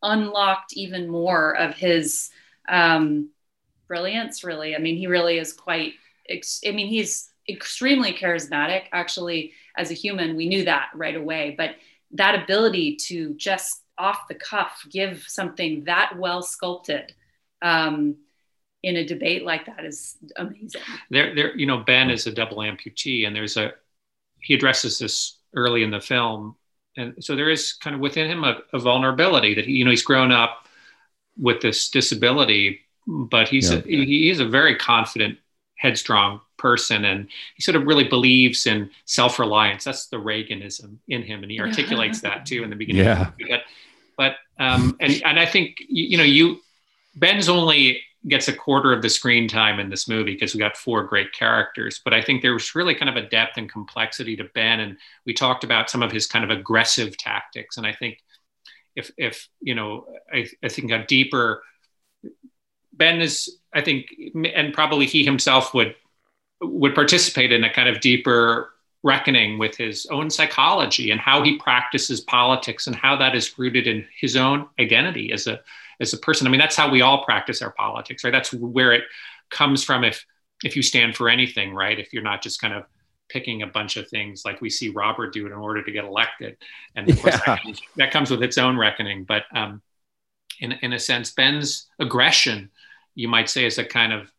[0.02, 2.30] unlocked even more of his
[2.70, 3.30] um,
[3.88, 4.76] brilliance, really.
[4.76, 5.94] I mean, he really is quite,
[6.30, 8.84] ex- I mean, he's extremely charismatic.
[8.92, 11.56] Actually, as a human, we knew that right away.
[11.58, 11.76] But
[12.12, 17.14] that ability to just off the cuff give something that well sculpted
[17.62, 18.16] um,
[18.82, 20.82] in a debate like that is amazing.
[21.10, 23.74] There, there, you know, Ben is a double amputee, and there's a
[24.42, 26.56] he addresses this early in the film
[27.00, 29.92] and so there is kind of within him a, a vulnerability that he, you know
[29.92, 30.68] he's grown up
[31.38, 33.78] with this disability, but he's yeah.
[33.78, 35.38] a, he, a very confident,
[35.76, 39.86] headstrong person, and he sort of really believes in self reliance.
[39.86, 43.06] That's the Reaganism in him, and he articulates that too in the beginning.
[43.06, 43.32] Yeah.
[43.40, 43.62] But,
[44.18, 46.60] but um, and and I think you know you
[47.16, 50.76] Ben's only gets a quarter of the screen time in this movie because we got
[50.76, 52.02] four great characters.
[52.04, 54.82] But I think there was really kind of a depth and complexity to Ben.
[54.82, 57.78] And we talked about some of his kind of aggressive tactics.
[57.78, 58.18] And I think
[58.96, 61.64] if if you know I, I think a deeper
[62.94, 64.08] Ben is I think
[64.54, 65.96] and probably he himself would
[66.62, 71.58] would participate in a kind of deeper reckoning with his own psychology and how he
[71.58, 75.62] practices politics and how that is rooted in his own identity as a
[76.00, 76.48] as a person.
[76.48, 78.32] I mean, that's how we all practice our politics, right?
[78.32, 79.04] That's where it
[79.50, 80.26] comes from if
[80.64, 81.98] if you stand for anything, right?
[81.98, 82.84] If you're not just kind of
[83.30, 86.58] picking a bunch of things like we see Robert do in order to get elected.
[86.96, 89.24] And of course that, comes, that, comes, with its own reckoning.
[89.24, 89.82] But um,
[90.60, 92.72] in, in a sense, Ben's aggression,
[93.16, 94.32] you might say, is a kind of,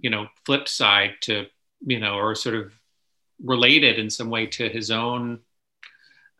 [0.00, 1.46] you know, flip side to,
[1.84, 2.72] you know, or sort of
[3.42, 5.40] related in some way to his own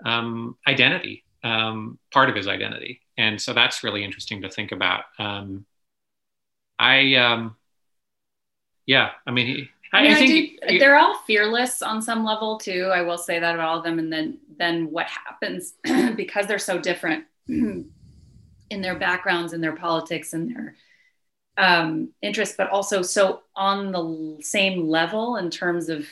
[0.05, 3.01] um, identity, um, part of his identity.
[3.19, 5.05] And so that's really interesting to think about.
[5.19, 5.64] Um,
[6.79, 7.57] I, um,
[8.85, 12.25] yeah, I mean, he, I, mean, I think I do, they're all fearless on some
[12.25, 12.91] level too.
[12.93, 13.99] I will say that about all of them.
[13.99, 15.75] And then, then what happens
[16.17, 17.93] because they're so different in
[18.71, 20.75] their backgrounds and their politics and their
[21.59, 26.07] um, interests, but also so on the same level in terms of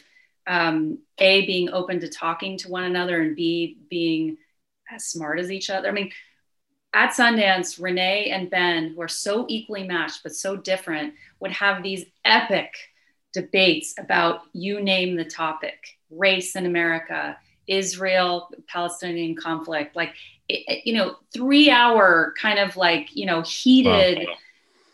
[0.47, 4.37] um, a being open to talking to one another and b being
[4.91, 5.89] as smart as each other.
[5.89, 6.11] I mean,
[6.95, 11.83] at Sundance, Renee and Ben, who are so equally matched but so different, would have
[11.83, 12.73] these epic
[13.33, 15.77] debates about you name the topic
[16.11, 17.37] race in America,
[17.67, 20.15] Israel Palestinian conflict, like,
[20.49, 24.27] it, you know, three hour kind of like, you know, heated.
[24.27, 24.35] Wow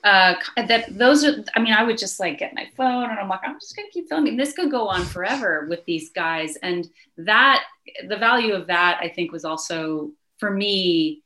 [0.05, 3.29] uh, that those are i mean i would just like get my phone and i'm
[3.29, 6.57] like i'm just going to keep filming this could go on forever with these guys
[6.57, 6.89] and
[7.19, 7.65] that
[8.09, 11.20] the value of that i think was also for me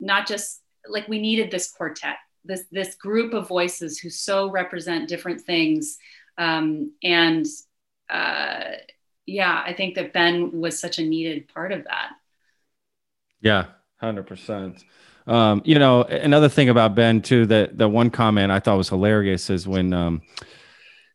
[0.00, 5.08] not just like we needed this quartet this this group of voices who so represent
[5.08, 5.98] different things.
[6.38, 7.44] Um, and
[8.08, 8.62] uh,
[9.26, 12.10] yeah i think that ben was such a needed part of that.
[13.40, 13.66] Yeah
[14.02, 14.82] 100%
[15.26, 18.88] um, you know, another thing about Ben too that the one comment I thought was
[18.88, 20.22] hilarious is when um,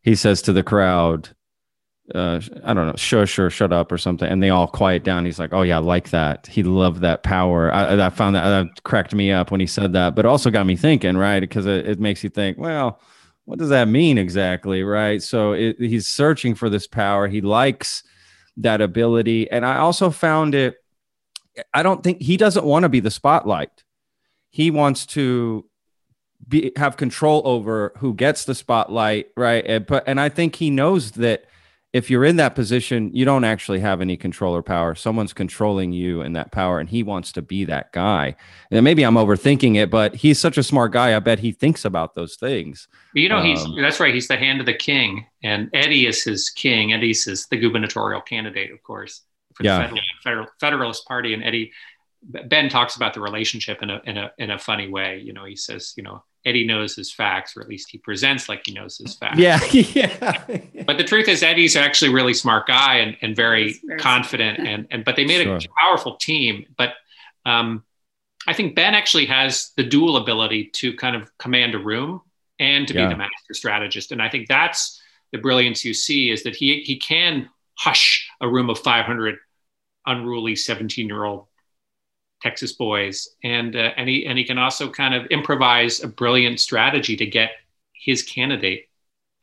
[0.03, 1.29] he says to the crowd,
[2.13, 5.25] uh, I don't know, shush or shut up or something, and they all quiet down.
[5.25, 7.73] He's like, "Oh yeah, I like that." He loved that power.
[7.73, 10.65] I, I found that that cracked me up when he said that, but also got
[10.65, 11.39] me thinking, right?
[11.39, 12.99] Because it, it makes you think, well,
[13.45, 15.21] what does that mean exactly, right?
[15.21, 17.27] So it, he's searching for this power.
[17.27, 18.03] He likes
[18.57, 20.75] that ability, and I also found it.
[21.73, 23.83] I don't think he doesn't want to be the spotlight
[24.55, 25.65] he wants to
[26.47, 29.65] be have control over who gets the spotlight, right?
[29.67, 31.43] And, but and I think he knows that
[31.95, 34.95] if you're in that position, you don't actually have any control or power.
[34.95, 38.35] Someone's controlling you and that power, and he wants to be that guy.
[38.69, 41.15] And maybe I'm overthinking it, but he's such a smart guy.
[41.15, 42.89] I bet he thinks about those things.
[43.13, 44.13] You know, he's um, that's right.
[44.13, 46.91] He's the hand of the king, and Eddie is his king.
[46.91, 49.21] Eddie's his the gubernatorial candidate, of course,
[49.53, 49.87] for the yeah.
[49.87, 51.71] Federal, Federal, Federalist Party, and Eddie
[52.23, 55.21] Ben talks about the relationship in a, in a in a funny way.
[55.23, 58.47] You know, he says, you know, Eddie knows his facts, or at least he presents
[58.47, 59.39] like he knows his facts.
[59.39, 60.61] Yeah, yeah.
[60.85, 64.59] but the truth is, Eddie's actually a really smart guy and, and very, very confident.
[64.59, 65.57] And and but they made sure.
[65.57, 66.65] a powerful team.
[66.77, 66.93] But
[67.45, 67.83] um,
[68.47, 72.21] I think Ben actually has the dual ability to kind of command a room
[72.59, 73.07] and to yeah.
[73.07, 74.11] be the master strategist.
[74.11, 78.47] And I think that's the brilliance you see is that he he can hush a
[78.47, 79.37] room of 500
[80.05, 81.47] unruly 17 year old
[82.45, 86.59] Texas boys, and uh, and he and he can also kind of improvise a brilliant
[86.59, 87.49] strategy to get
[87.91, 88.87] his candidate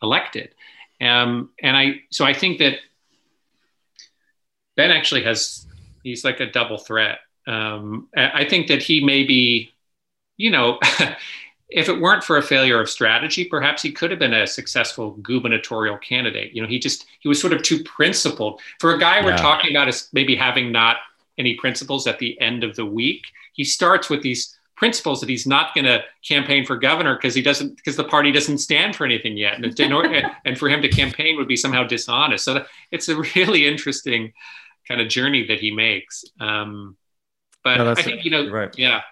[0.05, 0.55] elected.
[1.01, 2.75] Um, and I so I think that
[4.77, 5.67] Ben actually has
[6.05, 7.19] he's like a double threat.
[7.45, 9.73] Um, I think that he may be,
[10.37, 10.79] you know.
[11.75, 15.13] if it weren't for a failure of strategy, perhaps he could have been a successful
[15.23, 16.53] gubernatorial candidate.
[16.53, 18.61] You know, he just he was sort of too principled.
[18.79, 19.25] For a guy yeah.
[19.25, 20.99] we're talking about as maybe having not
[21.39, 23.25] any principles at the end of the week.
[23.53, 27.43] He starts with these principles that he's not going to campaign for governor because he
[27.43, 30.89] doesn't because the party doesn't stand for anything yet, and, order, and for him to
[30.89, 32.45] campaign would be somehow dishonest.
[32.45, 34.33] So it's a really interesting
[34.89, 36.25] kind of journey that he makes.
[36.41, 36.97] Um,
[37.63, 38.77] but no, I think you know, right.
[38.77, 39.03] yeah,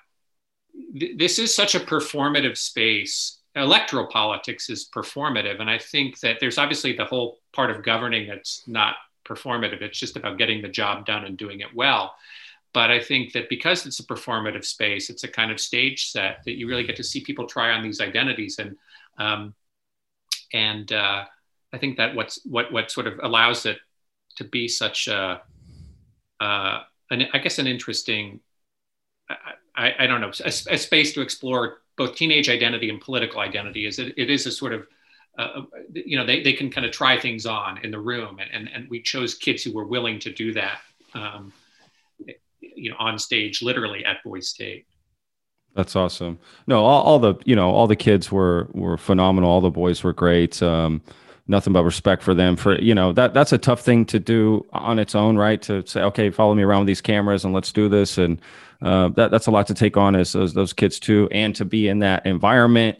[0.99, 3.39] th- this is such a performative space.
[3.57, 8.29] Electoral politics is performative, and I think that there's obviously the whole part of governing
[8.29, 8.97] that's not
[9.31, 9.83] performative.
[9.83, 12.14] It's just about getting the job done and doing it well.
[12.72, 16.39] But I think that because it's a performative space, it's a kind of stage set
[16.45, 18.76] that you really get to see people try on these identities, and
[19.18, 19.55] um,
[20.53, 21.24] and uh,
[21.72, 23.78] I think that what's what what sort of allows it
[24.37, 25.43] to be such a,
[26.41, 28.41] uh, an, I guess an interesting,
[29.76, 33.87] I, I, don't know, a, a, space to explore both teenage identity and political identity.
[33.87, 34.87] Is it, it is a sort of
[35.41, 35.62] uh,
[35.93, 38.38] you know, they, they can kind of try things on in the room.
[38.38, 40.80] And, and, and we chose kids who were willing to do that.
[41.14, 41.53] Um,
[42.74, 44.86] you know on stage literally at Boys State.
[45.74, 46.41] That's awesome.
[46.66, 49.51] No, all, all, the you know all the kids were were phenomenal.
[49.51, 50.61] All the boys were great.
[50.62, 51.01] Um,
[51.47, 52.57] nothing but respect for them.
[52.57, 55.61] For you know that that's a tough thing to do on its own, right?
[55.62, 58.41] To say, okay, follow me around with these cameras and let's do this, and
[58.82, 61.64] uh, that that's a lot to take on as those, those kids too, and to
[61.64, 62.99] be in that environment.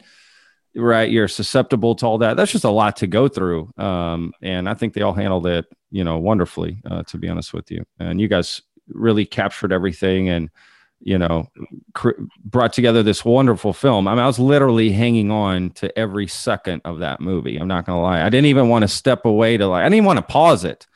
[0.73, 2.37] Right, you're susceptible to all that.
[2.37, 5.65] That's just a lot to go through, um, and I think they all handled it,
[5.89, 6.81] you know, wonderfully.
[6.89, 10.49] Uh, to be honest with you, and you guys really captured everything and
[11.03, 11.47] you know,
[11.93, 12.11] cr-
[12.43, 14.07] brought together this wonderful film.
[14.07, 17.57] I mean, I was literally hanging on to every second of that movie.
[17.57, 18.21] I'm not gonna lie.
[18.21, 19.83] I didn't even want to step away to like.
[19.83, 20.87] I didn't want to pause it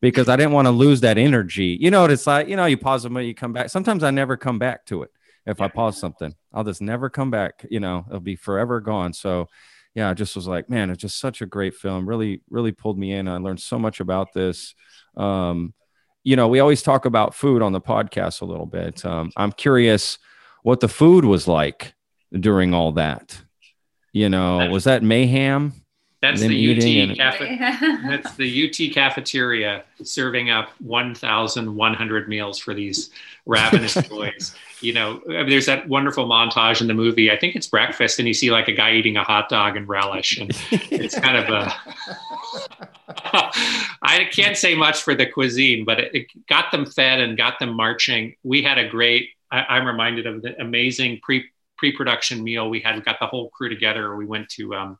[0.00, 1.76] because I didn't want to lose that energy.
[1.80, 2.48] You know what it's like?
[2.48, 3.70] You know, you pause it, you come back.
[3.70, 5.10] Sometimes I never come back to it.
[5.46, 7.64] If I pause something, I'll just never come back.
[7.70, 9.12] You know, it'll be forever gone.
[9.12, 9.48] So,
[9.94, 12.08] yeah, I just was like, man, it's just such a great film.
[12.08, 13.26] Really, really pulled me in.
[13.26, 14.74] I learned so much about this.
[15.16, 15.74] Um,
[16.22, 19.04] you know, we always talk about food on the podcast a little bit.
[19.04, 20.18] Um, I'm curious
[20.62, 21.94] what the food was like
[22.38, 23.40] during all that.
[24.12, 25.72] You know, was that mayhem?
[26.22, 33.08] That's the UT and- that's the UT cafeteria serving up 1,100 meals for these
[33.46, 34.54] ravenous boys.
[34.82, 37.30] You know, I mean, there's that wonderful montage in the movie.
[37.30, 39.88] I think it's breakfast, and you see like a guy eating a hot dog and
[39.88, 41.72] relish, and it's kind of a.
[44.02, 47.58] I can't say much for the cuisine, but it, it, got them fed and got
[47.58, 48.36] them marching.
[48.42, 49.30] We had a great.
[49.50, 51.44] I, am reminded of the amazing pre
[51.78, 52.96] pre-production meal we had.
[52.96, 54.14] We got the whole crew together.
[54.16, 54.98] We went to um,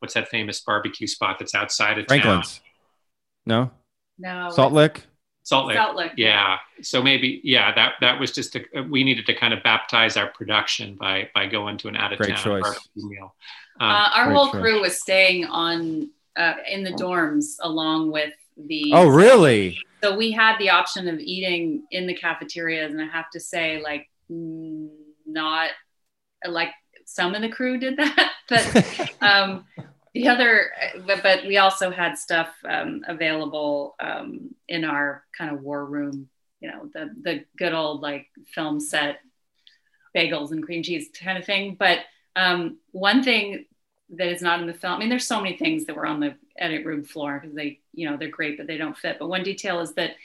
[0.00, 2.58] what's that famous barbecue spot that's outside of Franklin's.
[2.58, 2.64] town?
[3.46, 3.70] No.
[4.18, 4.50] No.
[4.50, 5.04] Salt Lick.
[5.44, 5.76] Salt Lick.
[5.76, 6.12] Salt Lick.
[6.16, 6.58] Yeah.
[6.82, 10.28] So maybe yeah that that was just a, we needed to kind of baptize our
[10.28, 13.34] production by by going to an out of town barbecue meal.
[13.80, 14.60] Um, uh, our whole choice.
[14.60, 18.92] crew was staying on uh, in the dorms along with the.
[18.94, 19.78] Oh, really?
[20.02, 23.82] So we had the option of eating in the cafeterias, and I have to say,
[23.82, 25.70] like, not
[26.46, 26.70] like
[27.04, 29.64] some of the crew did that, but um,
[30.14, 30.70] the other,
[31.06, 36.28] but, but we also had stuff um, available um, in our kind of war room.
[36.60, 39.20] You know, the the good old like film set
[40.14, 41.76] bagels and cream cheese kind of thing.
[41.78, 42.00] But
[42.36, 43.66] um, one thing
[44.10, 44.94] that is not in the film.
[44.94, 47.80] I mean, there's so many things that were on the edit room floor because they,
[47.94, 49.18] you know, they're great, but they don't fit.
[49.18, 50.16] But one detail is that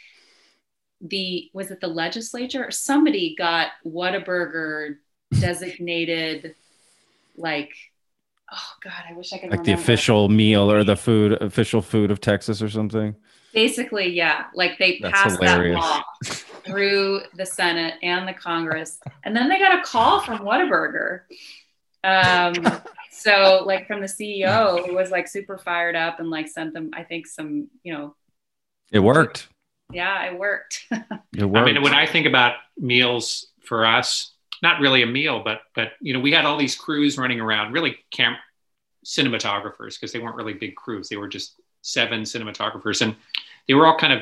[1.01, 4.97] the was it the legislature or somebody got Whataburger
[5.39, 6.55] designated
[7.35, 7.73] like
[8.51, 12.11] oh god i wish i could Like the official meal or the food, official food
[12.11, 13.15] of Texas or something.
[13.53, 15.79] basically yeah like they That's passed hilarious.
[15.81, 16.03] that law
[16.65, 21.21] through the senate and the congress and then they got a call from Whataburger
[22.03, 22.53] um
[23.11, 26.91] so like from the ceo who was like super fired up and like sent them
[26.93, 28.15] i think some you know
[28.91, 29.47] It worked.
[29.91, 30.85] yeah it worked
[31.37, 31.57] It worked.
[31.67, 35.93] I mean, when I think about meals for us, not really a meal, but but
[36.01, 38.37] you know, we had all these crews running around, really camp
[39.05, 43.15] cinematographers because they weren't really big crews; they were just seven cinematographers, and
[43.67, 44.21] they were all kind of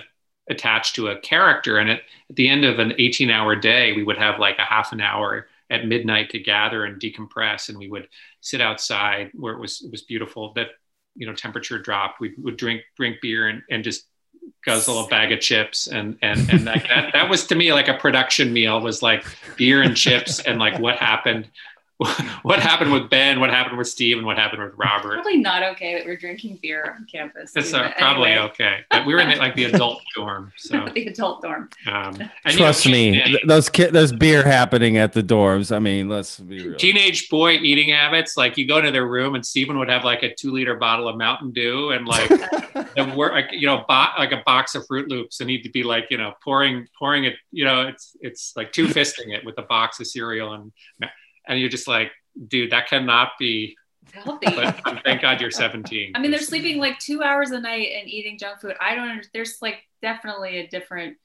[0.50, 1.78] attached to a character.
[1.78, 4.92] And at, at the end of an 18-hour day, we would have like a half
[4.92, 8.08] an hour at midnight to gather and decompress, and we would
[8.42, 10.54] sit outside where it was it was beautiful.
[10.54, 10.70] That
[11.16, 12.20] you know, temperature dropped.
[12.20, 14.06] We would drink drink beer and, and just
[14.66, 17.88] guzzle a bag of chips and and and like that that was to me like
[17.88, 18.80] a production meal.
[18.80, 19.26] Was like
[19.58, 21.50] beer and chips and like what happened
[22.44, 25.64] what happened with Ben what happened with Steve and what happened with Robert probably not
[25.64, 28.46] okay that we're drinking beer on campus It's too, uh, probably anyway.
[28.48, 32.16] okay but we were in the, like the adult dorm so the adult dorm um
[32.16, 35.76] and, you know, Trust me, and th- those ki- there's beer happening at the dorms.
[35.76, 36.78] I mean, let's be real.
[36.78, 40.24] teenage boy eating habits like you go into their room and Steven would have like
[40.24, 44.14] a two liter bottle of Mountain Dew and like the wor- like you know bo-
[44.18, 47.36] like a box of Fruit Loops and he'd be like you know pouring pouring it
[47.52, 50.72] you know it's it's like two fisting it with a box of cereal and
[51.48, 52.12] and you're just like
[52.48, 53.76] dude that cannot be
[54.14, 57.90] healthy but thank God you're 17 I mean, they're sleeping like two hours a night
[57.98, 58.76] and eating junk food.
[58.80, 59.28] I don't.
[59.34, 61.18] There's like definitely a different.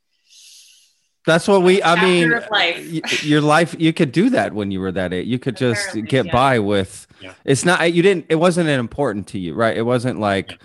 [1.27, 1.83] That's what we.
[1.83, 3.25] I mean, of life.
[3.25, 3.77] your life.
[3.79, 5.27] You could do that when you were that age.
[5.27, 6.33] You could just Apparently, get yeah.
[6.33, 7.07] by with.
[7.21, 7.35] Yeah.
[7.45, 7.93] It's not.
[7.93, 8.27] You didn't.
[8.31, 9.77] It wasn't important to you, right?
[9.77, 10.59] It wasn't like.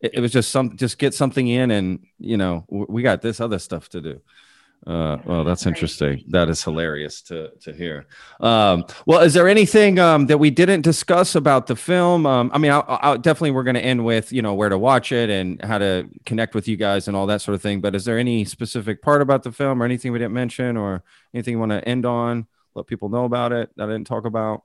[0.00, 0.76] It, it was just some.
[0.76, 4.20] Just get something in, and you know, w- we got this other stuff to do.
[4.86, 6.24] Uh, well, that's interesting.
[6.28, 8.06] That is hilarious to to hear.
[8.40, 12.24] Um, well, is there anything um, that we didn't discuss about the film?
[12.24, 14.78] Um, I mean, I, I, definitely we're going to end with you know where to
[14.78, 17.82] watch it and how to connect with you guys and all that sort of thing.
[17.82, 21.02] But is there any specific part about the film or anything we didn't mention or
[21.34, 22.46] anything you want to end on?
[22.74, 24.62] Let people know about it that I didn't talk about.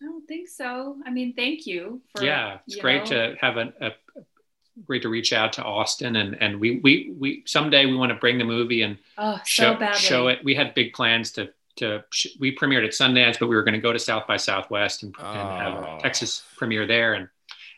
[0.00, 0.98] I don't think so.
[1.04, 2.00] I mean, thank you.
[2.14, 3.90] For, yeah it's you great know, to have a, a
[4.86, 8.18] great to reach out to Austin and and we we we someday we want to
[8.18, 10.40] bring the movie and oh, show so show it.
[10.44, 12.04] We had big plans to to
[12.38, 15.14] we premiered at Sundance, but we were going to go to South by Southwest and,
[15.18, 15.24] oh.
[15.24, 17.14] and have a Texas premiere there.
[17.14, 17.28] And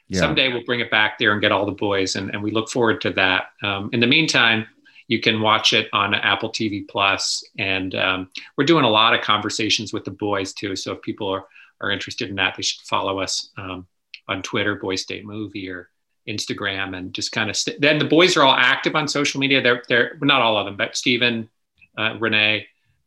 [0.08, 0.20] yeah.
[0.20, 2.68] someday we'll bring it back there and get all the boys, and, and we look
[2.70, 3.50] forward to that.
[3.62, 4.66] Um, in the meantime,
[5.08, 9.20] you can watch it on Apple TV Plus, and um, we're doing a lot of
[9.20, 10.76] conversations with the boys too.
[10.76, 11.46] So if people are
[11.80, 13.86] are interested in that, they should follow us um,
[14.28, 15.90] on Twitter, Boy State Movie, or
[16.28, 19.62] Instagram, and just kind of st- then the boys are all active on social media.
[19.62, 21.48] They're they're not all of them, but Steven,
[21.96, 22.66] uh, Renee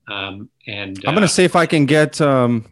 [0.10, 2.20] um, and I'm going to uh, see if I can get.
[2.20, 2.66] Um,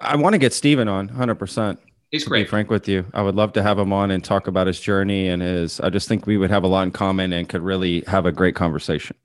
[0.00, 1.34] I want to get Steven on 100.
[1.36, 2.44] percent He's great.
[2.44, 4.78] be frank with you, I would love to have him on and talk about his
[4.78, 5.80] journey and his.
[5.80, 8.32] I just think we would have a lot in common and could really have a
[8.32, 9.16] great conversation.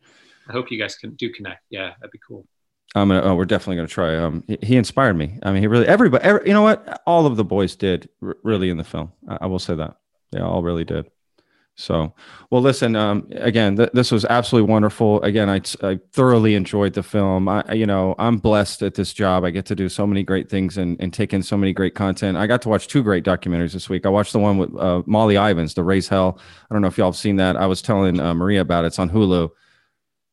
[0.47, 1.63] I hope you guys can do connect.
[1.69, 2.47] Yeah, that'd be cool.
[2.95, 3.21] I'm gonna.
[3.21, 4.15] Oh, we're definitely gonna try.
[4.15, 5.37] Um, he, he inspired me.
[5.43, 5.85] I mean, he really.
[5.85, 6.23] Everybody.
[6.23, 7.01] Every, you know what?
[7.05, 9.11] All of the boys did r- really in the film.
[9.27, 9.97] I, I will say that.
[10.31, 11.09] They all really did.
[11.79, 12.15] So,
[12.49, 12.95] well, listen.
[12.95, 15.21] Um, again, th- this was absolutely wonderful.
[15.21, 17.47] Again, I, I thoroughly enjoyed the film.
[17.47, 19.43] I, you know, I'm blessed at this job.
[19.43, 21.93] I get to do so many great things and, and take in so many great
[21.93, 22.35] content.
[22.35, 24.07] I got to watch two great documentaries this week.
[24.07, 26.97] I watched the one with uh, Molly Ivins, "The Raise Hell." I don't know if
[26.97, 27.55] y'all have seen that.
[27.55, 28.87] I was telling uh, Maria about it.
[28.87, 29.49] It's on Hulu.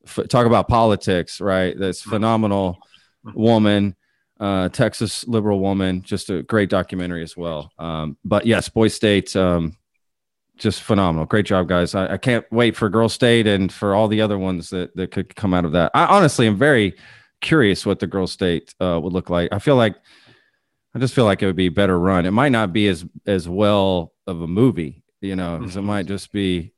[0.07, 1.78] F- talk about politics, right?
[1.78, 2.78] This phenomenal
[3.34, 3.97] woman.
[4.40, 7.70] Uh, Texas liberal woman, just a great documentary as well.
[7.78, 9.76] Um, but yes, Boys State, um,
[10.57, 11.26] just phenomenal.
[11.26, 11.94] Great job, guys.
[11.94, 15.11] I, I, can't wait for Girl State and for all the other ones that, that
[15.11, 15.90] could come out of that.
[15.94, 16.94] I honestly am very
[17.40, 19.48] curious what the Girl State uh, would look like.
[19.52, 19.96] I feel like
[20.94, 22.24] I just feel like it would be a better run.
[22.24, 25.88] It might not be as as well of a movie, you know, because it mm-hmm.
[25.88, 26.72] might just be,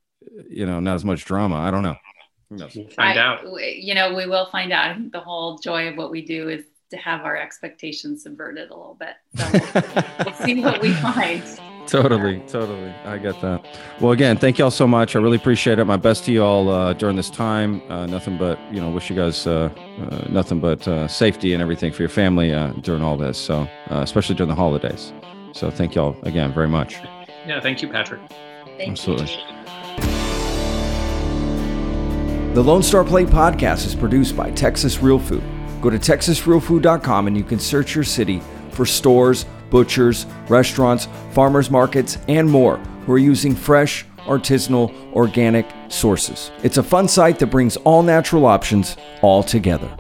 [0.49, 1.57] you know, not as much drama.
[1.57, 1.97] I don't know.
[2.49, 3.45] We'll find I, out.
[3.61, 4.97] You know, we will find out.
[5.13, 8.99] The whole joy of what we do is to have our expectations subverted a little
[8.99, 9.17] bit.
[9.35, 11.43] So we'll, we'll see what we find.
[11.87, 12.91] Totally, totally.
[13.05, 13.65] I get that.
[14.01, 15.15] Well, again, thank y'all so much.
[15.15, 15.85] I really appreciate it.
[15.85, 17.81] My best to y'all uh, during this time.
[17.91, 19.71] Uh, nothing but, you know, wish you guys uh,
[20.11, 23.39] uh nothing but uh, safety and everything for your family uh, during all this.
[23.39, 25.13] So, especially during the holidays.
[25.53, 26.97] So, thank y'all again very much.
[27.47, 28.21] Yeah, thank you, Patrick.
[28.77, 29.33] Thank Absolutely.
[29.33, 29.57] You.
[32.55, 35.45] The Lone Star Plate podcast is produced by Texas Real Food.
[35.83, 39.45] Go to texasrealfood.com and you can search your city for stores
[39.77, 46.51] butchers, restaurants, farmers markets, and more who are using fresh, artisanal, organic sources.
[46.63, 49.95] It's a fun site that brings all natural options all together.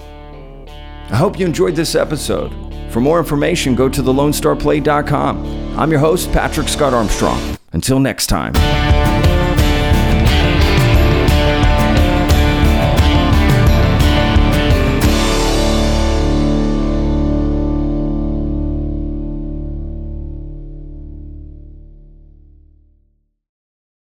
[1.10, 2.50] I hope you enjoyed this episode.
[2.90, 5.78] For more information, go to thelonestarplate.com.
[5.78, 7.58] I'm your host, Patrick Scott Armstrong.
[7.74, 8.54] Until next time.